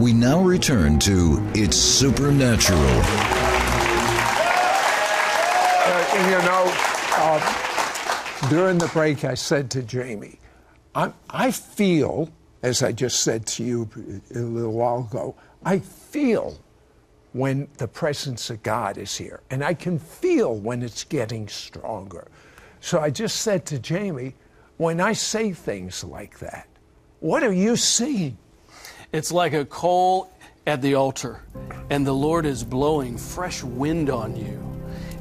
We 0.00 0.12
now 0.12 0.42
return 0.42 0.98
to 1.00 1.38
It's 1.54 1.76
Supernatural. 1.76 2.80
Uh, 5.86 6.04
you 6.26 6.38
know, 6.44 6.64
uh, 7.18 8.48
during 8.50 8.78
the 8.78 8.90
break, 8.92 9.24
I 9.24 9.34
said 9.34 9.70
to 9.70 9.82
Jamie, 9.84 10.40
I, 10.96 11.12
I 11.28 11.52
feel, 11.52 12.30
as 12.64 12.82
I 12.82 12.90
just 12.90 13.20
said 13.20 13.46
to 13.46 13.62
you 13.62 13.88
a 14.34 14.38
little 14.40 14.72
while 14.72 15.06
ago, 15.08 15.36
I 15.64 15.78
feel 15.78 16.58
when 17.32 17.68
the 17.78 17.86
presence 17.86 18.50
of 18.50 18.62
God 18.62 18.98
is 18.98 19.16
here, 19.16 19.40
and 19.50 19.62
I 19.62 19.74
can 19.74 19.98
feel 19.98 20.54
when 20.54 20.82
it's 20.82 21.04
getting 21.04 21.48
stronger. 21.48 22.28
So 22.80 23.00
I 23.00 23.10
just 23.10 23.42
said 23.42 23.66
to 23.66 23.78
Jamie, 23.78 24.34
when 24.78 25.00
I 25.00 25.12
say 25.12 25.52
things 25.52 26.02
like 26.02 26.38
that, 26.40 26.66
what 27.20 27.42
are 27.44 27.52
you 27.52 27.76
seeing? 27.76 28.38
It's 29.12 29.30
like 29.30 29.52
a 29.52 29.64
coal 29.64 30.32
at 30.66 30.82
the 30.82 30.94
altar, 30.94 31.42
and 31.90 32.06
the 32.06 32.14
Lord 32.14 32.46
is 32.46 32.64
blowing 32.64 33.16
fresh 33.16 33.62
wind 33.62 34.10
on 34.10 34.36
you. 34.36 34.58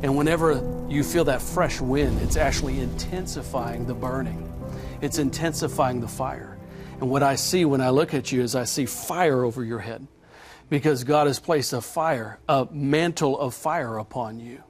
And 0.01 0.15
whenever 0.15 0.53
you 0.89 1.03
feel 1.03 1.25
that 1.25 1.41
fresh 1.41 1.81
wind, 1.81 2.21
it's 2.21 2.37
actually 2.37 2.79
intensifying 2.79 3.85
the 3.85 3.93
burning, 3.93 4.51
it's 5.01 5.19
intensifying 5.19 5.99
the 5.99 6.07
fire. 6.07 6.57
And 7.01 7.09
what 7.09 7.23
I 7.23 7.35
see 7.35 7.65
when 7.65 7.81
I 7.81 7.91
look 7.91 8.13
at 8.13 8.31
you 8.31 8.41
is 8.41 8.55
I 8.55 8.63
see 8.63 8.85
fire 8.85 9.43
over 9.43 9.63
your 9.63 9.79
head 9.79 10.05
because 10.69 11.03
God 11.03 11.27
has 11.27 11.39
placed 11.39 11.73
a 11.73 11.81
fire, 11.81 12.39
a 12.47 12.67
mantle 12.71 13.39
of 13.39 13.53
fire 13.53 13.97
upon 13.97 14.39
you. 14.39 14.63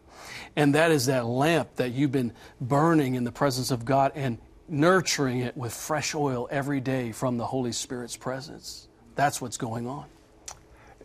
And 0.56 0.76
that 0.76 0.92
is 0.92 1.06
that 1.06 1.26
lamp 1.26 1.76
that 1.76 1.92
you've 1.92 2.12
been 2.12 2.34
burning 2.60 3.16
in 3.16 3.24
the 3.24 3.32
presence 3.32 3.72
of 3.72 3.86
God 3.86 4.12
and 4.16 4.38
nurturing 4.68 5.40
it 5.40 5.58
with 5.58 5.74
fresh 5.74 6.16
oil 6.16 6.48
every 6.52 6.80
day 6.80 7.12
from 7.12 7.38
the 7.38 7.46
Holy 7.46 7.72
Spirit's 7.72 8.18
presence. 8.18 8.88
That's 9.16 9.42
what's 9.42 9.58
going 9.58 9.88
on. 9.88 10.06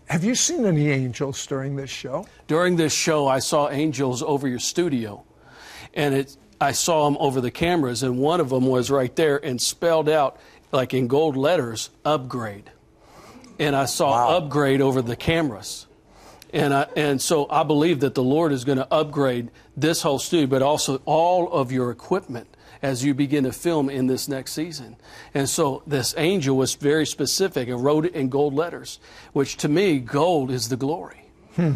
Have 0.06 0.22
you 0.22 0.34
seen 0.34 0.66
any 0.66 0.90
angels 0.90 1.46
during 1.46 1.76
this 1.76 1.90
show? 1.90 2.26
During 2.46 2.76
this 2.76 2.92
show, 2.92 3.26
I 3.26 3.38
saw 3.38 3.70
angels 3.70 4.22
over 4.22 4.46
your 4.46 4.58
studio, 4.58 5.24
and 5.94 6.14
it, 6.14 6.36
I 6.60 6.72
saw 6.72 7.06
them 7.06 7.16
over 7.18 7.40
the 7.40 7.50
cameras, 7.50 8.02
and 8.02 8.18
one 8.18 8.40
of 8.40 8.50
them 8.50 8.66
was 8.66 8.90
right 8.90 9.14
there 9.16 9.42
and 9.42 9.60
spelled 9.60 10.10
out, 10.10 10.38
like 10.72 10.92
in 10.92 11.06
gold 11.06 11.36
letters, 11.36 11.88
upgrade. 12.04 12.70
And 13.58 13.76
I 13.76 13.84
saw 13.84 14.10
Wow. 14.10 14.36
upgrade 14.38 14.80
over 14.80 15.02
the 15.02 15.16
cameras. 15.16 15.86
And, 16.52 16.72
I, 16.72 16.86
and 16.96 17.20
so 17.20 17.48
I 17.50 17.64
believe 17.64 18.00
that 18.00 18.14
the 18.14 18.22
Lord 18.22 18.52
is 18.52 18.64
going 18.64 18.78
to 18.78 18.86
upgrade 18.92 19.50
this 19.76 20.02
whole 20.02 20.18
studio, 20.20 20.46
but 20.46 20.62
also 20.62 21.00
all 21.04 21.50
of 21.52 21.72
your 21.72 21.90
equipment 21.90 22.46
as 22.80 23.04
you 23.04 23.14
begin 23.14 23.44
to 23.44 23.52
film 23.52 23.88
in 23.90 24.06
this 24.06 24.28
next 24.28 24.52
season. 24.52 24.94
And 25.32 25.48
so 25.48 25.82
this 25.86 26.14
angel 26.16 26.56
was 26.56 26.74
very 26.74 27.06
specific 27.06 27.68
and 27.68 27.82
wrote 27.82 28.04
it 28.04 28.14
in 28.14 28.28
gold 28.28 28.54
letters, 28.54 29.00
which 29.32 29.56
to 29.58 29.68
me, 29.68 29.98
gold 29.98 30.50
is 30.50 30.68
the 30.68 30.76
glory. 30.76 31.24
Hmm. 31.56 31.72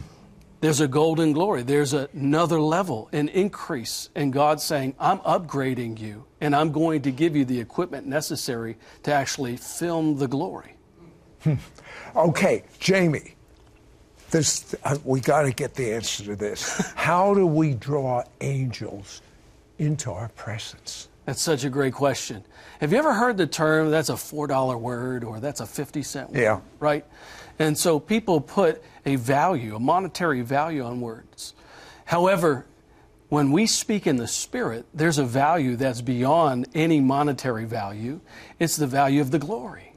There's 0.61 0.81
a 0.81 0.89
golden 0.89 1.33
glory. 1.33 1.63
There's 1.63 1.93
another 1.93 2.61
level, 2.61 3.09
an 3.13 3.29
increase. 3.29 4.11
And 4.15 4.33
God 4.33 4.61
saying, 4.61 4.95
I'm 4.99 5.19
upgrading 5.21 6.01
you, 6.01 6.25
and 6.41 6.55
I'm 6.55 6.73
going 6.73 7.03
to 7.03 7.11
give 7.13 7.35
you 7.37 7.45
the 7.45 7.61
equipment 7.61 8.07
necessary 8.07 8.77
to 9.05 9.13
actually 9.13 9.57
film 9.57 10.19
the 10.19 10.29
glory. 10.29 10.75
Okay, 12.17 12.65
Jamie, 12.79 13.35
this, 14.31 14.75
uh, 14.85 14.99
we 15.05 15.21
got 15.21 15.43
to 15.43 15.53
get 15.53 15.75
the 15.75 15.93
answer 15.93 16.25
to 16.25 16.37
this. 16.37 16.93
How 16.97 17.35
do 17.35 17.47
we 17.47 17.75
draw 17.75 18.25
angels 18.41 19.23
into 19.79 20.11
our 20.11 20.29
presence? 20.31 21.09
That's 21.25 21.43
such 21.43 21.65
a 21.65 21.71
great 21.71 21.93
question. 21.93 22.45
Have 22.81 22.93
you 22.93 22.99
ever 22.99 23.13
heard 23.13 23.37
the 23.37 23.47
term 23.47 23.91
that's 23.91 24.09
a 24.09 24.15
$4 24.15 24.81
word 24.81 25.25
or 25.25 25.41
that's 25.41 25.61
a 25.61 25.67
50 25.67 26.03
cent 26.03 26.31
word? 26.31 26.41
Yeah. 26.41 26.61
Right? 26.81 27.05
And 27.59 27.77
so 27.77 27.99
people 27.99 28.41
put 28.41 28.83
a 29.05 29.17
value, 29.17 29.77
a 29.77 29.81
monetary 29.81 30.43
value 30.43 30.83
on 30.85 31.01
words. 31.01 31.55
However, 32.05 32.67
when 33.29 33.53
we 33.53 33.67
speak 33.67 34.07
in 34.07 34.17
the 34.17 34.27
Spirit, 34.27 34.87
there's 34.95 35.19
a 35.19 35.25
value 35.25 35.77
that's 35.77 36.01
beyond 36.01 36.69
any 36.75 37.01
monetary 37.01 37.67
value. 37.67 38.21
It's 38.59 38.77
the 38.77 38.87
value 38.87 39.21
of 39.21 39.31
the 39.31 39.39
glory. 39.39 39.88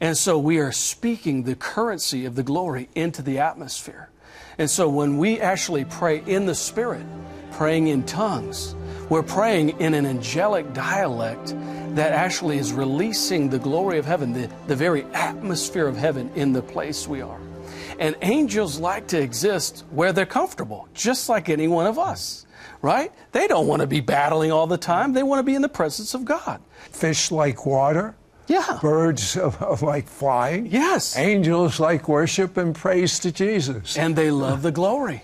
And 0.00 0.16
so 0.16 0.38
we 0.38 0.58
are 0.58 0.72
speaking 0.72 1.42
the 1.44 1.56
currency 1.56 2.26
of 2.26 2.34
the 2.34 2.42
glory 2.42 2.88
into 2.94 3.22
the 3.22 3.38
atmosphere. 3.38 4.10
And 4.58 4.70
so 4.70 4.88
when 4.88 5.18
we 5.18 5.40
actually 5.40 5.84
pray 5.84 6.22
in 6.26 6.46
the 6.46 6.54
Spirit, 6.54 7.06
praying 7.52 7.88
in 7.88 8.02
tongues, 8.04 8.74
we're 9.08 9.22
praying 9.22 9.80
in 9.80 9.94
an 9.94 10.06
angelic 10.06 10.72
dialect 10.72 11.54
that 11.94 12.12
actually 12.12 12.58
is 12.58 12.72
releasing 12.72 13.48
the 13.48 13.58
glory 13.58 13.98
of 13.98 14.04
heaven, 14.04 14.32
the, 14.32 14.50
the 14.66 14.76
very 14.76 15.04
atmosphere 15.14 15.86
of 15.86 15.96
heaven 15.96 16.30
in 16.34 16.52
the 16.52 16.62
place 16.62 17.06
we 17.06 17.22
are. 17.22 17.40
And 17.98 18.16
angels 18.20 18.78
like 18.78 19.06
to 19.08 19.20
exist 19.20 19.84
where 19.90 20.12
they're 20.12 20.26
comfortable, 20.26 20.88
just 20.92 21.28
like 21.28 21.48
any 21.48 21.68
one 21.68 21.86
of 21.86 21.98
us, 21.98 22.46
right? 22.82 23.10
They 23.32 23.46
don't 23.46 23.66
want 23.66 23.80
to 23.80 23.86
be 23.86 24.00
battling 24.00 24.52
all 24.52 24.66
the 24.66 24.76
time. 24.76 25.14
They 25.14 25.22
want 25.22 25.38
to 25.38 25.42
be 25.42 25.54
in 25.54 25.62
the 25.62 25.68
presence 25.68 26.12
of 26.12 26.24
God. 26.24 26.60
Fish 26.90 27.30
like 27.30 27.64
water. 27.64 28.14
Yeah. 28.46 28.78
Birds 28.80 29.36
of 29.36 29.82
like 29.82 30.08
flying. 30.08 30.66
Yes. 30.66 31.16
Angels 31.16 31.80
like 31.80 32.08
worship 32.08 32.56
and 32.56 32.74
praise 32.74 33.18
to 33.20 33.32
Jesus. 33.32 33.96
And 33.98 34.14
they 34.16 34.30
love 34.30 34.62
the 34.62 34.72
glory. 34.72 35.22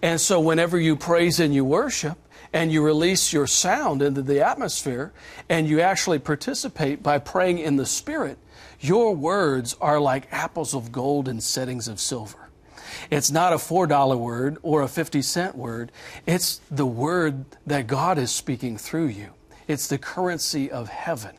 And 0.00 0.20
so 0.20 0.40
whenever 0.40 0.78
you 0.78 0.96
praise 0.96 1.40
and 1.40 1.54
you 1.54 1.64
worship, 1.64 2.18
and 2.52 2.70
you 2.70 2.84
release 2.84 3.32
your 3.32 3.46
sound 3.46 4.02
into 4.02 4.22
the 4.22 4.44
atmosphere 4.44 5.12
and 5.48 5.66
you 5.66 5.80
actually 5.80 6.18
participate 6.18 7.02
by 7.02 7.18
praying 7.18 7.58
in 7.58 7.76
the 7.76 7.86
Spirit, 7.86 8.38
your 8.80 9.14
words 9.14 9.74
are 9.80 10.00
like 10.00 10.28
apples 10.32 10.74
of 10.74 10.92
gold 10.92 11.28
in 11.28 11.40
settings 11.40 11.88
of 11.88 11.98
silver. 12.00 12.50
It's 13.10 13.30
not 13.30 13.52
a 13.52 13.56
$4 13.56 14.18
word 14.18 14.58
or 14.62 14.82
a 14.82 14.88
50 14.88 15.22
cent 15.22 15.56
word. 15.56 15.92
It's 16.26 16.60
the 16.70 16.86
word 16.86 17.44
that 17.66 17.86
God 17.86 18.18
is 18.18 18.30
speaking 18.30 18.76
through 18.76 19.06
you. 19.06 19.30
It's 19.66 19.86
the 19.86 19.98
currency 19.98 20.70
of 20.70 20.88
heaven. 20.88 21.36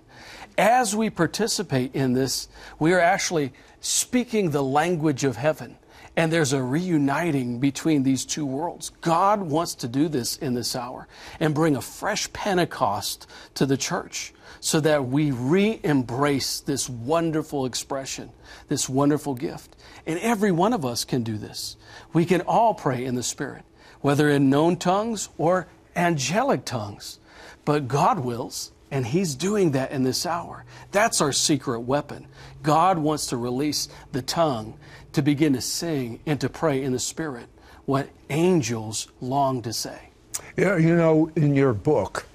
As 0.58 0.96
we 0.96 1.10
participate 1.10 1.96
in 1.96 2.14
this, 2.14 2.48
we 2.80 2.94
are 2.94 3.00
actually 3.00 3.54
speaking 3.82 4.52
the 4.52 4.64
language 4.64 5.24
of 5.24 5.36
heaven. 5.36 5.78
And 6.16 6.32
there's 6.32 6.54
a 6.54 6.62
reuniting 6.62 7.60
between 7.60 8.04
these 8.04 8.24
two 8.24 8.46
worlds. 8.46 8.92
God 9.02 9.42
wants 9.42 9.74
to 9.76 9.88
do 9.88 10.08
this 10.08 10.38
in 10.38 10.54
this 10.54 10.76
hour 10.76 11.08
and 11.40 11.56
bring 11.56 11.76
a 11.76 11.82
fresh 11.82 12.32
Pentecost 12.34 13.28
to 13.56 13.66
the 13.66 13.78
church 13.78 14.32
so 14.60 14.80
that 14.80 15.08
we 15.08 15.32
re 15.32 15.80
embrace 15.84 16.60
this 16.60 16.88
wonderful 16.88 17.66
expression, 17.66 18.32
this 18.68 18.88
wonderful 18.88 19.34
gift. 19.34 19.76
And 20.06 20.20
every 20.20 20.52
one 20.52 20.74
of 20.74 20.86
us 20.86 21.04
can 21.04 21.24
do 21.24 21.38
this. 21.38 21.78
We 22.14 22.26
can 22.26 22.42
all 22.42 22.76
pray 22.76 23.04
in 23.06 23.16
the 23.16 23.24
Spirit, 23.24 23.64
whether 24.02 24.30
in 24.30 24.52
known 24.52 24.78
tongues 24.78 25.30
or 25.40 25.68
angelic 25.96 26.64
tongues. 26.64 27.20
But 27.66 27.88
God 27.88 28.20
wills, 28.20 28.72
and 28.94 29.08
He's 29.08 29.34
doing 29.34 29.72
that 29.72 29.92
in 29.92 30.04
this 30.04 30.24
hour. 30.24 30.66
That's 30.92 31.20
our 31.20 31.34
secret 31.34 31.82
weapon. 31.82 32.28
God 32.62 33.00
wants 33.00 33.26
to 33.28 33.38
release 33.38 33.90
the 34.12 34.22
tongue 34.22 34.76
to 35.14 35.24
begin 35.24 35.54
to 35.54 35.62
sing 35.62 36.20
and 36.28 36.40
to 36.40 36.48
pray 36.48 36.84
in 36.84 36.94
the 36.94 37.00
Spirit 37.00 37.48
what 37.86 38.08
angels 38.30 39.08
long 39.20 39.64
to 39.64 39.74
say. 39.74 40.10
Yeah, 40.56 40.78
you 40.78 40.96
know, 40.96 41.32
in 41.36 41.56
your 41.56 41.74
book, 41.74 42.28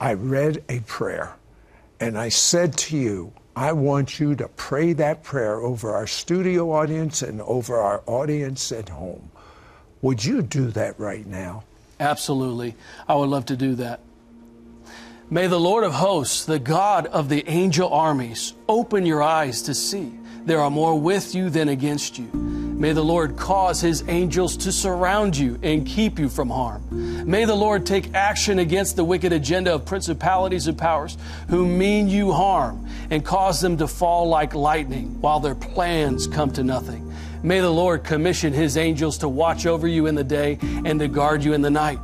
I 0.00 0.12
read 0.12 0.62
a 0.68 0.80
prayer 0.80 1.34
and 1.98 2.18
I 2.18 2.28
said 2.28 2.76
to 2.78 2.96
you, 2.96 3.32
I 3.56 3.72
want 3.72 4.20
you 4.20 4.34
to 4.36 4.48
pray 4.48 4.92
that 4.92 5.22
prayer 5.22 5.60
over 5.60 5.94
our 5.94 6.06
studio 6.06 6.72
audience 6.72 7.22
and 7.22 7.40
over 7.40 7.78
our 7.78 8.02
audience 8.06 8.70
at 8.70 8.90
home. 8.90 9.30
Would 10.02 10.22
you 10.22 10.42
do 10.42 10.66
that 10.72 11.00
right 11.00 11.26
now? 11.26 11.64
Absolutely. 11.98 12.74
I 13.08 13.14
would 13.14 13.30
love 13.30 13.46
to 13.46 13.56
do 13.56 13.76
that. 13.76 14.00
May 15.32 15.46
the 15.46 15.58
Lord 15.58 15.82
of 15.82 15.94
hosts, 15.94 16.44
the 16.44 16.58
God 16.58 17.06
of 17.06 17.30
the 17.30 17.42
angel 17.48 17.90
armies, 17.90 18.52
open 18.68 19.06
your 19.06 19.22
eyes 19.22 19.62
to 19.62 19.72
see 19.72 20.12
there 20.44 20.60
are 20.60 20.70
more 20.70 21.00
with 21.00 21.34
you 21.34 21.48
than 21.48 21.70
against 21.70 22.18
you. 22.18 22.26
May 22.26 22.92
the 22.92 23.02
Lord 23.02 23.38
cause 23.38 23.80
his 23.80 24.06
angels 24.08 24.58
to 24.58 24.70
surround 24.70 25.34
you 25.34 25.58
and 25.62 25.86
keep 25.86 26.18
you 26.18 26.28
from 26.28 26.50
harm. 26.50 26.84
May 27.24 27.46
the 27.46 27.54
Lord 27.54 27.86
take 27.86 28.12
action 28.12 28.58
against 28.58 28.96
the 28.96 29.04
wicked 29.04 29.32
agenda 29.32 29.72
of 29.72 29.86
principalities 29.86 30.66
and 30.66 30.76
powers 30.76 31.16
who 31.48 31.66
mean 31.66 32.10
you 32.10 32.32
harm 32.32 32.86
and 33.08 33.24
cause 33.24 33.58
them 33.62 33.78
to 33.78 33.88
fall 33.88 34.28
like 34.28 34.54
lightning 34.54 35.18
while 35.22 35.40
their 35.40 35.54
plans 35.54 36.26
come 36.26 36.50
to 36.50 36.62
nothing. 36.62 37.10
May 37.42 37.60
the 37.60 37.72
Lord 37.72 38.04
commission 38.04 38.52
his 38.52 38.76
angels 38.76 39.16
to 39.18 39.30
watch 39.30 39.64
over 39.64 39.88
you 39.88 40.08
in 40.08 40.14
the 40.14 40.24
day 40.24 40.58
and 40.60 41.00
to 41.00 41.08
guard 41.08 41.42
you 41.42 41.54
in 41.54 41.62
the 41.62 41.70
night. 41.70 42.00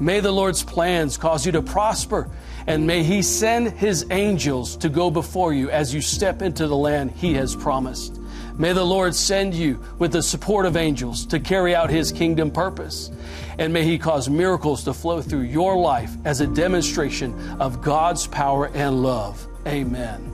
May 0.00 0.18
the 0.18 0.32
Lord's 0.32 0.64
plans 0.64 1.16
cause 1.16 1.46
you 1.46 1.52
to 1.52 1.62
prosper 1.62 2.28
and 2.66 2.86
may 2.86 3.02
He 3.02 3.22
send 3.22 3.72
His 3.72 4.06
angels 4.10 4.76
to 4.76 4.88
go 4.88 5.10
before 5.10 5.52
you 5.52 5.70
as 5.70 5.94
you 5.94 6.00
step 6.00 6.42
into 6.42 6.66
the 6.66 6.76
land 6.76 7.10
He 7.10 7.34
has 7.34 7.54
promised. 7.56 8.18
May 8.58 8.72
the 8.72 8.84
Lord 8.84 9.14
send 9.14 9.54
you 9.54 9.82
with 9.98 10.12
the 10.12 10.22
support 10.22 10.66
of 10.66 10.76
angels 10.76 11.24
to 11.26 11.40
carry 11.40 11.74
out 11.74 11.90
His 11.90 12.12
kingdom 12.12 12.50
purpose. 12.50 13.10
And 13.58 13.72
may 13.72 13.84
He 13.84 13.98
cause 13.98 14.28
miracles 14.28 14.84
to 14.84 14.94
flow 14.94 15.22
through 15.22 15.42
your 15.42 15.76
life 15.76 16.10
as 16.24 16.40
a 16.40 16.46
demonstration 16.46 17.38
of 17.60 17.82
God's 17.82 18.26
power 18.26 18.70
and 18.74 19.02
love. 19.02 19.46
Amen. 19.66 20.28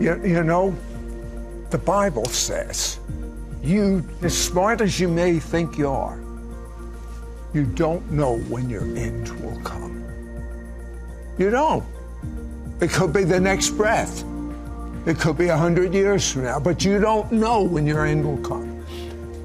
You, 0.00 0.20
you 0.24 0.42
know, 0.42 0.74
the 1.70 1.78
Bible 1.78 2.24
says, 2.24 2.98
you, 3.62 4.02
as 4.22 4.36
smart 4.36 4.80
as 4.80 4.98
you 4.98 5.06
may 5.06 5.38
think 5.38 5.76
you 5.76 5.88
are, 5.88 6.18
you 7.52 7.64
don't 7.64 8.10
know 8.10 8.38
when 8.38 8.70
your 8.70 8.84
end 8.96 9.28
will 9.42 9.60
come. 9.60 10.00
You 11.40 11.48
don't. 11.48 11.82
It 12.82 12.90
could 12.90 13.14
be 13.14 13.24
the 13.24 13.40
next 13.40 13.70
breath. 13.70 14.24
It 15.06 15.18
could 15.18 15.38
be 15.38 15.48
a 15.48 15.56
hundred 15.56 15.94
years 15.94 16.30
from 16.30 16.44
now, 16.44 16.60
but 16.60 16.84
you 16.84 17.00
don't 17.00 17.32
know 17.32 17.62
when 17.62 17.86
your 17.86 18.04
end 18.04 18.26
will 18.26 18.46
come. 18.46 18.84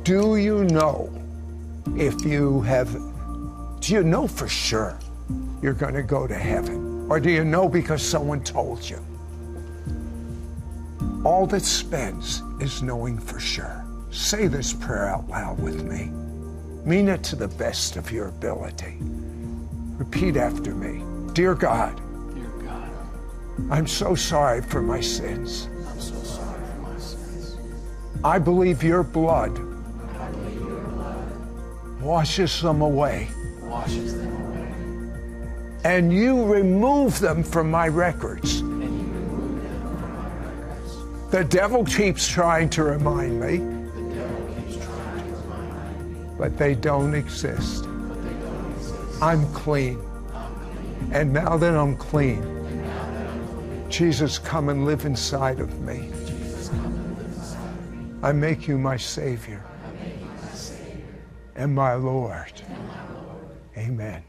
Do 0.03 0.35
you 0.35 0.65
know 0.65 1.09
if 1.95 2.25
you 2.25 2.59
have, 2.63 2.91
do 3.79 3.93
you 3.93 4.03
know 4.03 4.27
for 4.27 4.49
sure 4.49 4.99
you're 5.61 5.71
going 5.71 5.93
to 5.93 6.03
go 6.03 6.27
to 6.27 6.35
heaven? 6.35 7.07
Or 7.09 7.21
do 7.21 7.31
you 7.31 7.45
know 7.45 7.69
because 7.69 8.01
someone 8.03 8.43
told 8.43 8.89
you? 8.89 8.99
All 11.23 11.47
that 11.47 11.63
spends 11.63 12.43
is 12.59 12.81
knowing 12.83 13.17
for 13.17 13.39
sure. 13.39 13.85
Say 14.11 14.47
this 14.47 14.73
prayer 14.73 15.07
out 15.07 15.29
loud 15.29 15.61
with 15.61 15.85
me. 15.85 16.11
Mean 16.83 17.07
it 17.07 17.23
to 17.23 17.37
the 17.37 17.47
best 17.47 17.95
of 17.95 18.11
your 18.11 18.27
ability. 18.27 18.97
Repeat 19.97 20.35
after 20.35 20.75
me. 20.75 21.14
Dear 21.35 21.53
God, 21.53 21.99
Dear 22.33 22.47
God, 22.65 22.89
I'm 23.69 23.87
so 23.87 24.15
sorry 24.15 24.61
for 24.61 24.81
my 24.81 25.01
sins. 25.01 25.67
I'm 25.89 25.99
so 25.99 26.15
sorry 26.23 26.59
for 26.65 26.81
my 26.81 26.97
sins. 26.97 27.57
I 28.23 28.39
believe 28.39 28.81
your 28.83 29.03
blood 29.03 29.51
I 30.17 30.31
believe 30.31 30.61
your 30.61 30.79
blood 30.79 32.01
washes 32.01 32.61
them 32.61 32.81
away, 32.81 33.27
washes 33.63 34.15
them 34.17 34.33
away, 34.45 34.73
and 35.83 36.13
you 36.13 36.45
remove 36.45 37.19
them 37.19 37.43
from 37.43 37.69
my 37.69 37.89
records. 37.89 38.61
and 38.61 38.71
you 38.81 38.87
remove 38.87 39.61
them 39.61 39.83
from 39.83 40.15
my 40.15 40.29
records. 40.31 41.31
The 41.31 41.43
devil 41.43 41.83
keeps 41.83 42.29
trying 42.29 42.69
to 42.69 42.83
remind 42.83 43.41
me, 43.41 43.57
The 43.57 44.15
devil 44.15 44.55
keeps 44.55 44.85
trying 44.85 45.27
to 45.27 45.35
remind 45.35 46.13
me, 46.13 46.35
but 46.37 46.57
they 46.57 46.75
don't 46.75 47.13
exist. 47.13 47.83
but 47.83 48.23
they 48.23 48.33
don't 48.39 48.71
exist. 48.77 49.21
I'm 49.21 49.45
clean. 49.51 49.99
And 51.11 51.33
now 51.33 51.57
that 51.57 51.75
I'm 51.75 51.95
clean, 51.95 52.43
Jesus, 53.89 54.39
come 54.39 54.69
and 54.69 54.85
live 54.85 55.05
inside 55.05 55.59
of 55.59 55.79
me. 55.81 56.11
I 58.21 58.31
make 58.31 58.67
you 58.67 58.77
my 58.77 58.97
Savior 58.97 59.63
and 61.55 61.73
my 61.73 61.93
Lord. 61.93 62.51
Amen. 63.77 64.23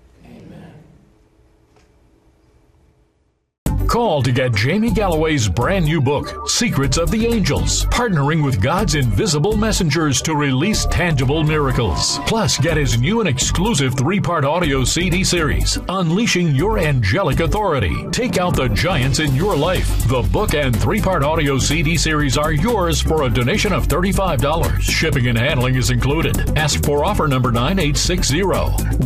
Call 3.96 4.20
to 4.24 4.30
get 4.30 4.54
Jamie 4.54 4.90
Galloway's 4.90 5.48
brand 5.48 5.86
new 5.86 6.02
book, 6.02 6.46
Secrets 6.50 6.98
of 6.98 7.10
the 7.10 7.26
Angels, 7.26 7.86
partnering 7.86 8.44
with 8.44 8.60
God's 8.60 8.94
invisible 8.94 9.56
messengers 9.56 10.20
to 10.20 10.34
release 10.34 10.84
tangible 10.84 11.42
miracles. 11.42 12.18
Plus, 12.26 12.58
get 12.58 12.76
his 12.76 13.00
new 13.00 13.20
and 13.20 13.28
exclusive 13.28 13.94
three 13.94 14.20
part 14.20 14.44
audio 14.44 14.84
CD 14.84 15.24
series, 15.24 15.78
Unleashing 15.88 16.54
Your 16.54 16.78
Angelic 16.78 17.40
Authority. 17.40 18.06
Take 18.10 18.36
out 18.36 18.54
the 18.54 18.68
giants 18.68 19.18
in 19.18 19.34
your 19.34 19.56
life. 19.56 19.88
The 20.08 20.28
book 20.30 20.52
and 20.52 20.78
three 20.78 21.00
part 21.00 21.24
audio 21.24 21.56
CD 21.56 21.96
series 21.96 22.36
are 22.36 22.52
yours 22.52 23.00
for 23.00 23.22
a 23.22 23.30
donation 23.30 23.72
of 23.72 23.88
$35. 23.88 24.78
Shipping 24.78 25.28
and 25.28 25.38
handling 25.38 25.76
is 25.76 25.88
included. 25.88 26.58
Ask 26.58 26.84
for 26.84 27.02
offer 27.02 27.28
number 27.28 27.50
9860. 27.50 28.42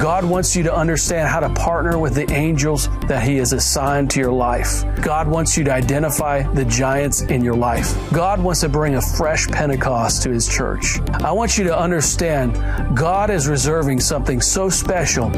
God 0.01 0.25
wants 0.25 0.57
you 0.57 0.65
to 0.65 0.75
understand 0.75 1.29
how 1.29 1.39
to 1.39 1.51
partner 1.51 1.97
with 1.97 2.17
the 2.17 2.29
angels 2.33 2.89
that 3.07 3.23
He 3.23 3.37
has 3.37 3.53
assigned 3.53 4.11
to 4.11 4.19
your 4.19 4.33
life. 4.33 4.80
God 5.03 5.29
wants 5.29 5.57
you 5.57 5.65
to 5.65 5.73
identify 5.73 6.43
the 6.55 6.65
giants 6.65 7.23
in 7.23 7.43
your 7.43 7.55
life. 7.55 7.95
God 8.13 8.41
wants 8.41 8.61
to 8.61 8.69
bring 8.69 8.97
a 8.97 9.03
fresh 9.03 9.47
Pentecost 9.49 10.23
to 10.23 10.31
His 10.31 10.49
church. 10.49 10.99
I 11.15 11.33
want 11.33 11.59
you 11.59 11.65
to 11.65 11.79
understand 11.79 12.55
God 12.97 13.31
is 13.31 13.49
reserving 13.49 14.01
something 14.01 14.41
so 14.41 14.69
special 14.69 15.31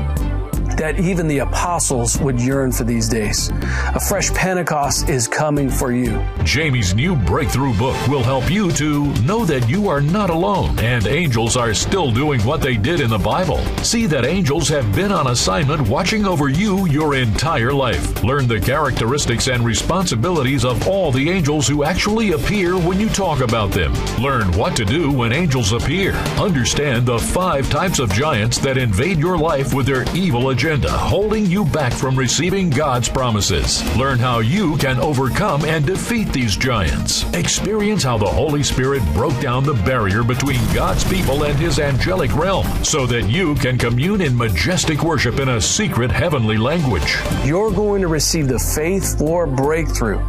that 0.83 0.99
even 0.99 1.29
the 1.29 1.39
apostles 1.39 2.19
would 2.19 2.41
yearn 2.41 2.73
for 2.73 2.83
these 2.83 3.09
days. 3.09 3.53
A 3.95 4.01
fresh 4.01 4.33
Pentecost 4.33 5.09
is 5.09 5.29
coming 5.29 5.71
for 5.71 5.93
you. 5.93 6.21
Jamie's 6.43 6.93
new 6.93 7.15
breakthrough 7.15 7.73
book 7.79 7.97
will 8.09 8.25
help 8.25 8.51
you 8.51 8.73
to 8.73 9.05
know 9.23 9.45
that 9.45 9.69
you 9.69 9.89
are 9.89 10.01
not 10.01 10.29
alone 10.29 10.77
and 10.81 11.07
angels 11.07 11.57
are 11.57 11.73
still 11.73 12.11
doing 12.11 12.41
what 12.41 12.61
they 12.61 12.77
did 12.77 13.01
in 13.01 13.11
the 13.11 13.19
Bible. 13.19 13.59
See 13.85 14.07
that 14.07 14.25
angels 14.25 14.69
have 14.71 14.93
been 14.93 15.13
on 15.13 15.29
assignment 15.29 15.89
watching 15.89 16.27
over 16.27 16.49
you 16.49 16.89
your 16.89 17.15
entire 17.15 17.73
life. 17.73 18.25
Learn 18.25 18.49
the 18.49 18.59
characteristics 18.59 19.47
and 19.47 19.65
responsibilities 19.65 20.65
of 20.65 20.89
all 20.89 21.13
the 21.13 21.31
angels 21.31 21.69
who 21.69 21.85
actually 21.85 22.33
appear 22.33 22.77
when 22.77 22.99
you 22.99 23.09
talk 23.09 23.39
about 23.39 23.71
them. 23.71 23.93
Learn 24.21 24.51
what 24.59 24.75
to 24.79 24.85
do 24.85 25.13
when 25.13 25.31
angels 25.31 25.71
appear. 25.71 26.11
Understand 26.41 27.07
the 27.07 27.21
five 27.21 27.71
types 27.71 28.01
of 28.01 28.13
giants 28.13 28.59
that 28.59 28.77
invade 28.77 29.19
your 29.19 29.39
life 29.39 29.73
with 29.73 29.87
their 29.87 30.05
evil 30.13 30.51
agenda 30.51 30.72
agenda 30.73 30.91
holding 30.91 31.45
you 31.45 31.67
back 31.67 31.93
from 31.93 32.19
receiving 32.19 32.71
God's 32.71 33.07
promises. 33.07 33.85
Learn 33.95 34.19
how 34.19 34.39
you 34.39 34.79
can 34.79 34.99
overcome 35.01 35.67
and 35.67 35.85
defeat 35.85 36.33
these 36.33 36.57
giants. 36.57 37.31
Experience 37.35 38.03
how 38.03 38.17
the 38.17 38.25
Holy 38.25 38.63
Spirit 38.63 39.03
broke 39.13 39.39
down 39.39 39.65
the 39.65 39.75
barrier 39.75 40.23
between 40.23 40.61
God's 40.73 41.05
people 41.05 41.45
and 41.45 41.59
his 41.59 41.79
angelic 41.79 42.35
realm 42.35 42.67
so 42.83 43.05
that 43.07 43.29
you 43.29 43.55
can 43.57 43.77
commune 43.77 44.23
in 44.23 44.35
majestic 44.35 45.03
worship 45.03 45.41
in 45.41 45.51
a 45.51 45.61
secret 45.61 46.11
heavenly 46.11 46.57
language. 46.57 47.19
You're 47.45 47.71
going 47.71 48.01
to 48.01 48.09
receive 48.09 48.49
the 48.49 48.59
faith 48.59 49.19
for 49.19 49.47
breakthrough. 49.47 50.21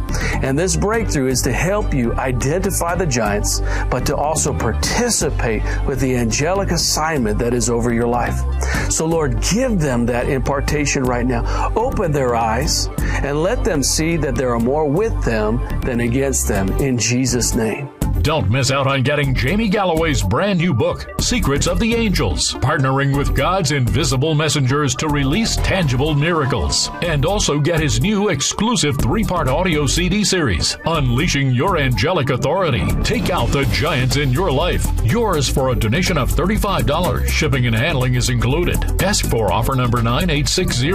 And 0.42 0.58
this 0.58 0.76
breakthrough 0.76 1.28
is 1.28 1.40
to 1.42 1.52
help 1.52 1.94
you 1.94 2.12
identify 2.16 2.96
the 2.96 3.06
giants, 3.06 3.60
but 3.90 4.04
to 4.06 4.16
also 4.16 4.52
participate 4.52 5.62
with 5.86 6.00
the 6.00 6.16
angelic 6.16 6.70
assignment 6.70 7.38
that 7.38 7.54
is 7.54 7.70
over 7.70 7.94
your 7.94 8.08
life. 8.08 8.42
So, 8.90 9.06
Lord, 9.06 9.40
give 9.40 9.80
them 9.80 10.04
that 10.06 10.28
impartation 10.34 11.04
right 11.04 11.26
now. 11.26 11.72
Open 11.76 12.12
their 12.12 12.36
eyes 12.36 12.88
and 12.98 13.42
let 13.42 13.64
them 13.64 13.82
see 13.82 14.16
that 14.18 14.34
there 14.34 14.52
are 14.54 14.60
more 14.60 14.88
with 14.88 15.24
them 15.24 15.60
than 15.80 16.00
against 16.00 16.48
them 16.48 16.68
in 16.80 16.98
Jesus' 16.98 17.54
name. 17.54 17.83
Don't 18.24 18.50
miss 18.50 18.70
out 18.70 18.86
on 18.86 19.02
getting 19.02 19.34
Jamie 19.34 19.68
Galloway's 19.68 20.22
brand 20.22 20.58
new 20.58 20.72
book, 20.72 21.06
Secrets 21.20 21.66
of 21.66 21.78
the 21.78 21.94
Angels, 21.94 22.54
partnering 22.54 23.14
with 23.14 23.36
God's 23.36 23.70
invisible 23.70 24.34
messengers 24.34 24.94
to 24.94 25.08
release 25.08 25.56
tangible 25.56 26.14
miracles. 26.14 26.88
And 27.02 27.26
also 27.26 27.60
get 27.60 27.80
his 27.80 28.00
new 28.00 28.30
exclusive 28.30 28.96
three 28.96 29.24
part 29.24 29.46
audio 29.46 29.86
CD 29.86 30.24
series, 30.24 30.74
Unleashing 30.86 31.50
Your 31.50 31.76
Angelic 31.76 32.30
Authority. 32.30 32.86
Take 33.02 33.28
out 33.28 33.50
the 33.50 33.66
giants 33.66 34.16
in 34.16 34.32
your 34.32 34.50
life. 34.50 34.86
Yours 35.04 35.46
for 35.46 35.68
a 35.68 35.76
donation 35.76 36.16
of 36.16 36.30
$35. 36.30 37.26
Shipping 37.26 37.66
and 37.66 37.76
handling 37.76 38.14
is 38.14 38.30
included. 38.30 39.02
Ask 39.02 39.26
for 39.26 39.52
offer 39.52 39.74
number 39.74 40.00
9860. 40.00 40.92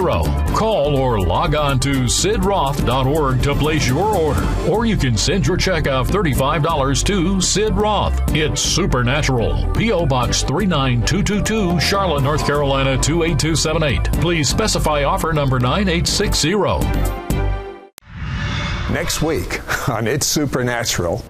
Call 0.56 0.96
or 0.96 1.20
log 1.20 1.54
on 1.54 1.78
to 1.78 2.08
sidroth.org 2.08 3.40
to 3.44 3.54
place 3.54 3.86
your 3.86 4.16
order. 4.16 4.44
Or 4.68 4.84
you 4.84 4.96
can 4.96 5.16
send 5.16 5.46
your 5.46 5.56
check 5.56 5.86
of 5.86 6.08
$35 6.08 7.04
to 7.04 7.19
Sid 7.20 7.74
Roth. 7.74 8.18
It's 8.34 8.62
Supernatural. 8.62 9.70
P.O. 9.74 10.06
Box 10.06 10.42
39222, 10.42 11.78
Charlotte, 11.78 12.22
North 12.22 12.46
Carolina 12.46 12.96
28278. 12.96 14.22
Please 14.22 14.48
specify 14.48 15.04
offer 15.04 15.34
number 15.34 15.58
9860. 15.58 16.54
Next 18.94 19.20
week 19.20 19.88
on 19.88 20.06
It's 20.06 20.26
Supernatural. 20.26 21.22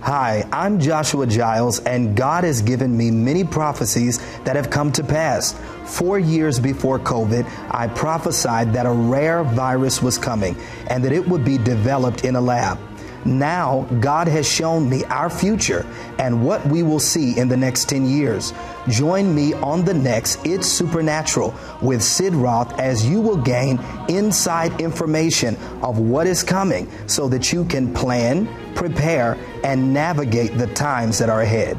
Hi, 0.00 0.48
I'm 0.52 0.80
Joshua 0.80 1.28
Giles, 1.28 1.78
and 1.80 2.16
God 2.16 2.42
has 2.42 2.60
given 2.60 2.96
me 2.96 3.12
many 3.12 3.44
prophecies 3.44 4.18
that 4.42 4.56
have 4.56 4.68
come 4.68 4.90
to 4.92 5.04
pass. 5.04 5.52
Four 5.86 6.18
years 6.18 6.58
before 6.58 6.98
COVID, 6.98 7.46
I 7.70 7.86
prophesied 7.86 8.72
that 8.72 8.84
a 8.84 8.92
rare 8.92 9.44
virus 9.44 10.02
was 10.02 10.18
coming 10.18 10.56
and 10.90 11.04
that 11.04 11.12
it 11.12 11.26
would 11.28 11.44
be 11.44 11.56
developed 11.56 12.24
in 12.24 12.34
a 12.34 12.40
lab. 12.40 12.80
Now, 13.24 13.82
God 14.00 14.28
has 14.28 14.46
shown 14.46 14.88
me 14.88 15.04
our 15.04 15.30
future 15.30 15.86
and 16.18 16.44
what 16.44 16.66
we 16.66 16.82
will 16.82 17.00
see 17.00 17.38
in 17.38 17.48
the 17.48 17.56
next 17.56 17.88
10 17.88 18.06
years. 18.06 18.52
Join 18.88 19.34
me 19.34 19.54
on 19.54 19.84
the 19.84 19.94
next 19.94 20.44
It's 20.44 20.66
Supernatural 20.66 21.54
with 21.80 22.02
Sid 22.02 22.34
Roth 22.34 22.78
as 22.78 23.06
you 23.06 23.20
will 23.20 23.38
gain 23.38 23.78
inside 24.08 24.80
information 24.80 25.56
of 25.82 25.98
what 25.98 26.26
is 26.26 26.42
coming 26.42 26.90
so 27.06 27.28
that 27.28 27.52
you 27.52 27.64
can 27.64 27.92
plan, 27.94 28.46
prepare, 28.74 29.38
and 29.62 29.94
navigate 29.94 30.58
the 30.58 30.66
times 30.68 31.18
that 31.18 31.30
are 31.30 31.40
ahead. 31.40 31.78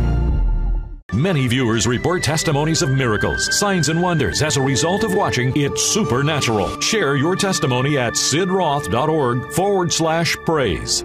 Many 1.13 1.47
viewers 1.47 1.87
report 1.87 2.23
testimonies 2.23 2.81
of 2.81 2.91
miracles, 2.91 3.59
signs, 3.59 3.89
and 3.89 4.01
wonders 4.01 4.41
as 4.41 4.55
a 4.55 4.61
result 4.61 5.03
of 5.03 5.13
watching 5.13 5.51
It's 5.57 5.83
Supernatural. 5.83 6.79
Share 6.79 7.17
your 7.17 7.35
testimony 7.35 7.97
at 7.97 8.13
sidroth.org 8.13 9.51
forward 9.51 9.91
slash 9.91 10.37
praise. 10.45 11.03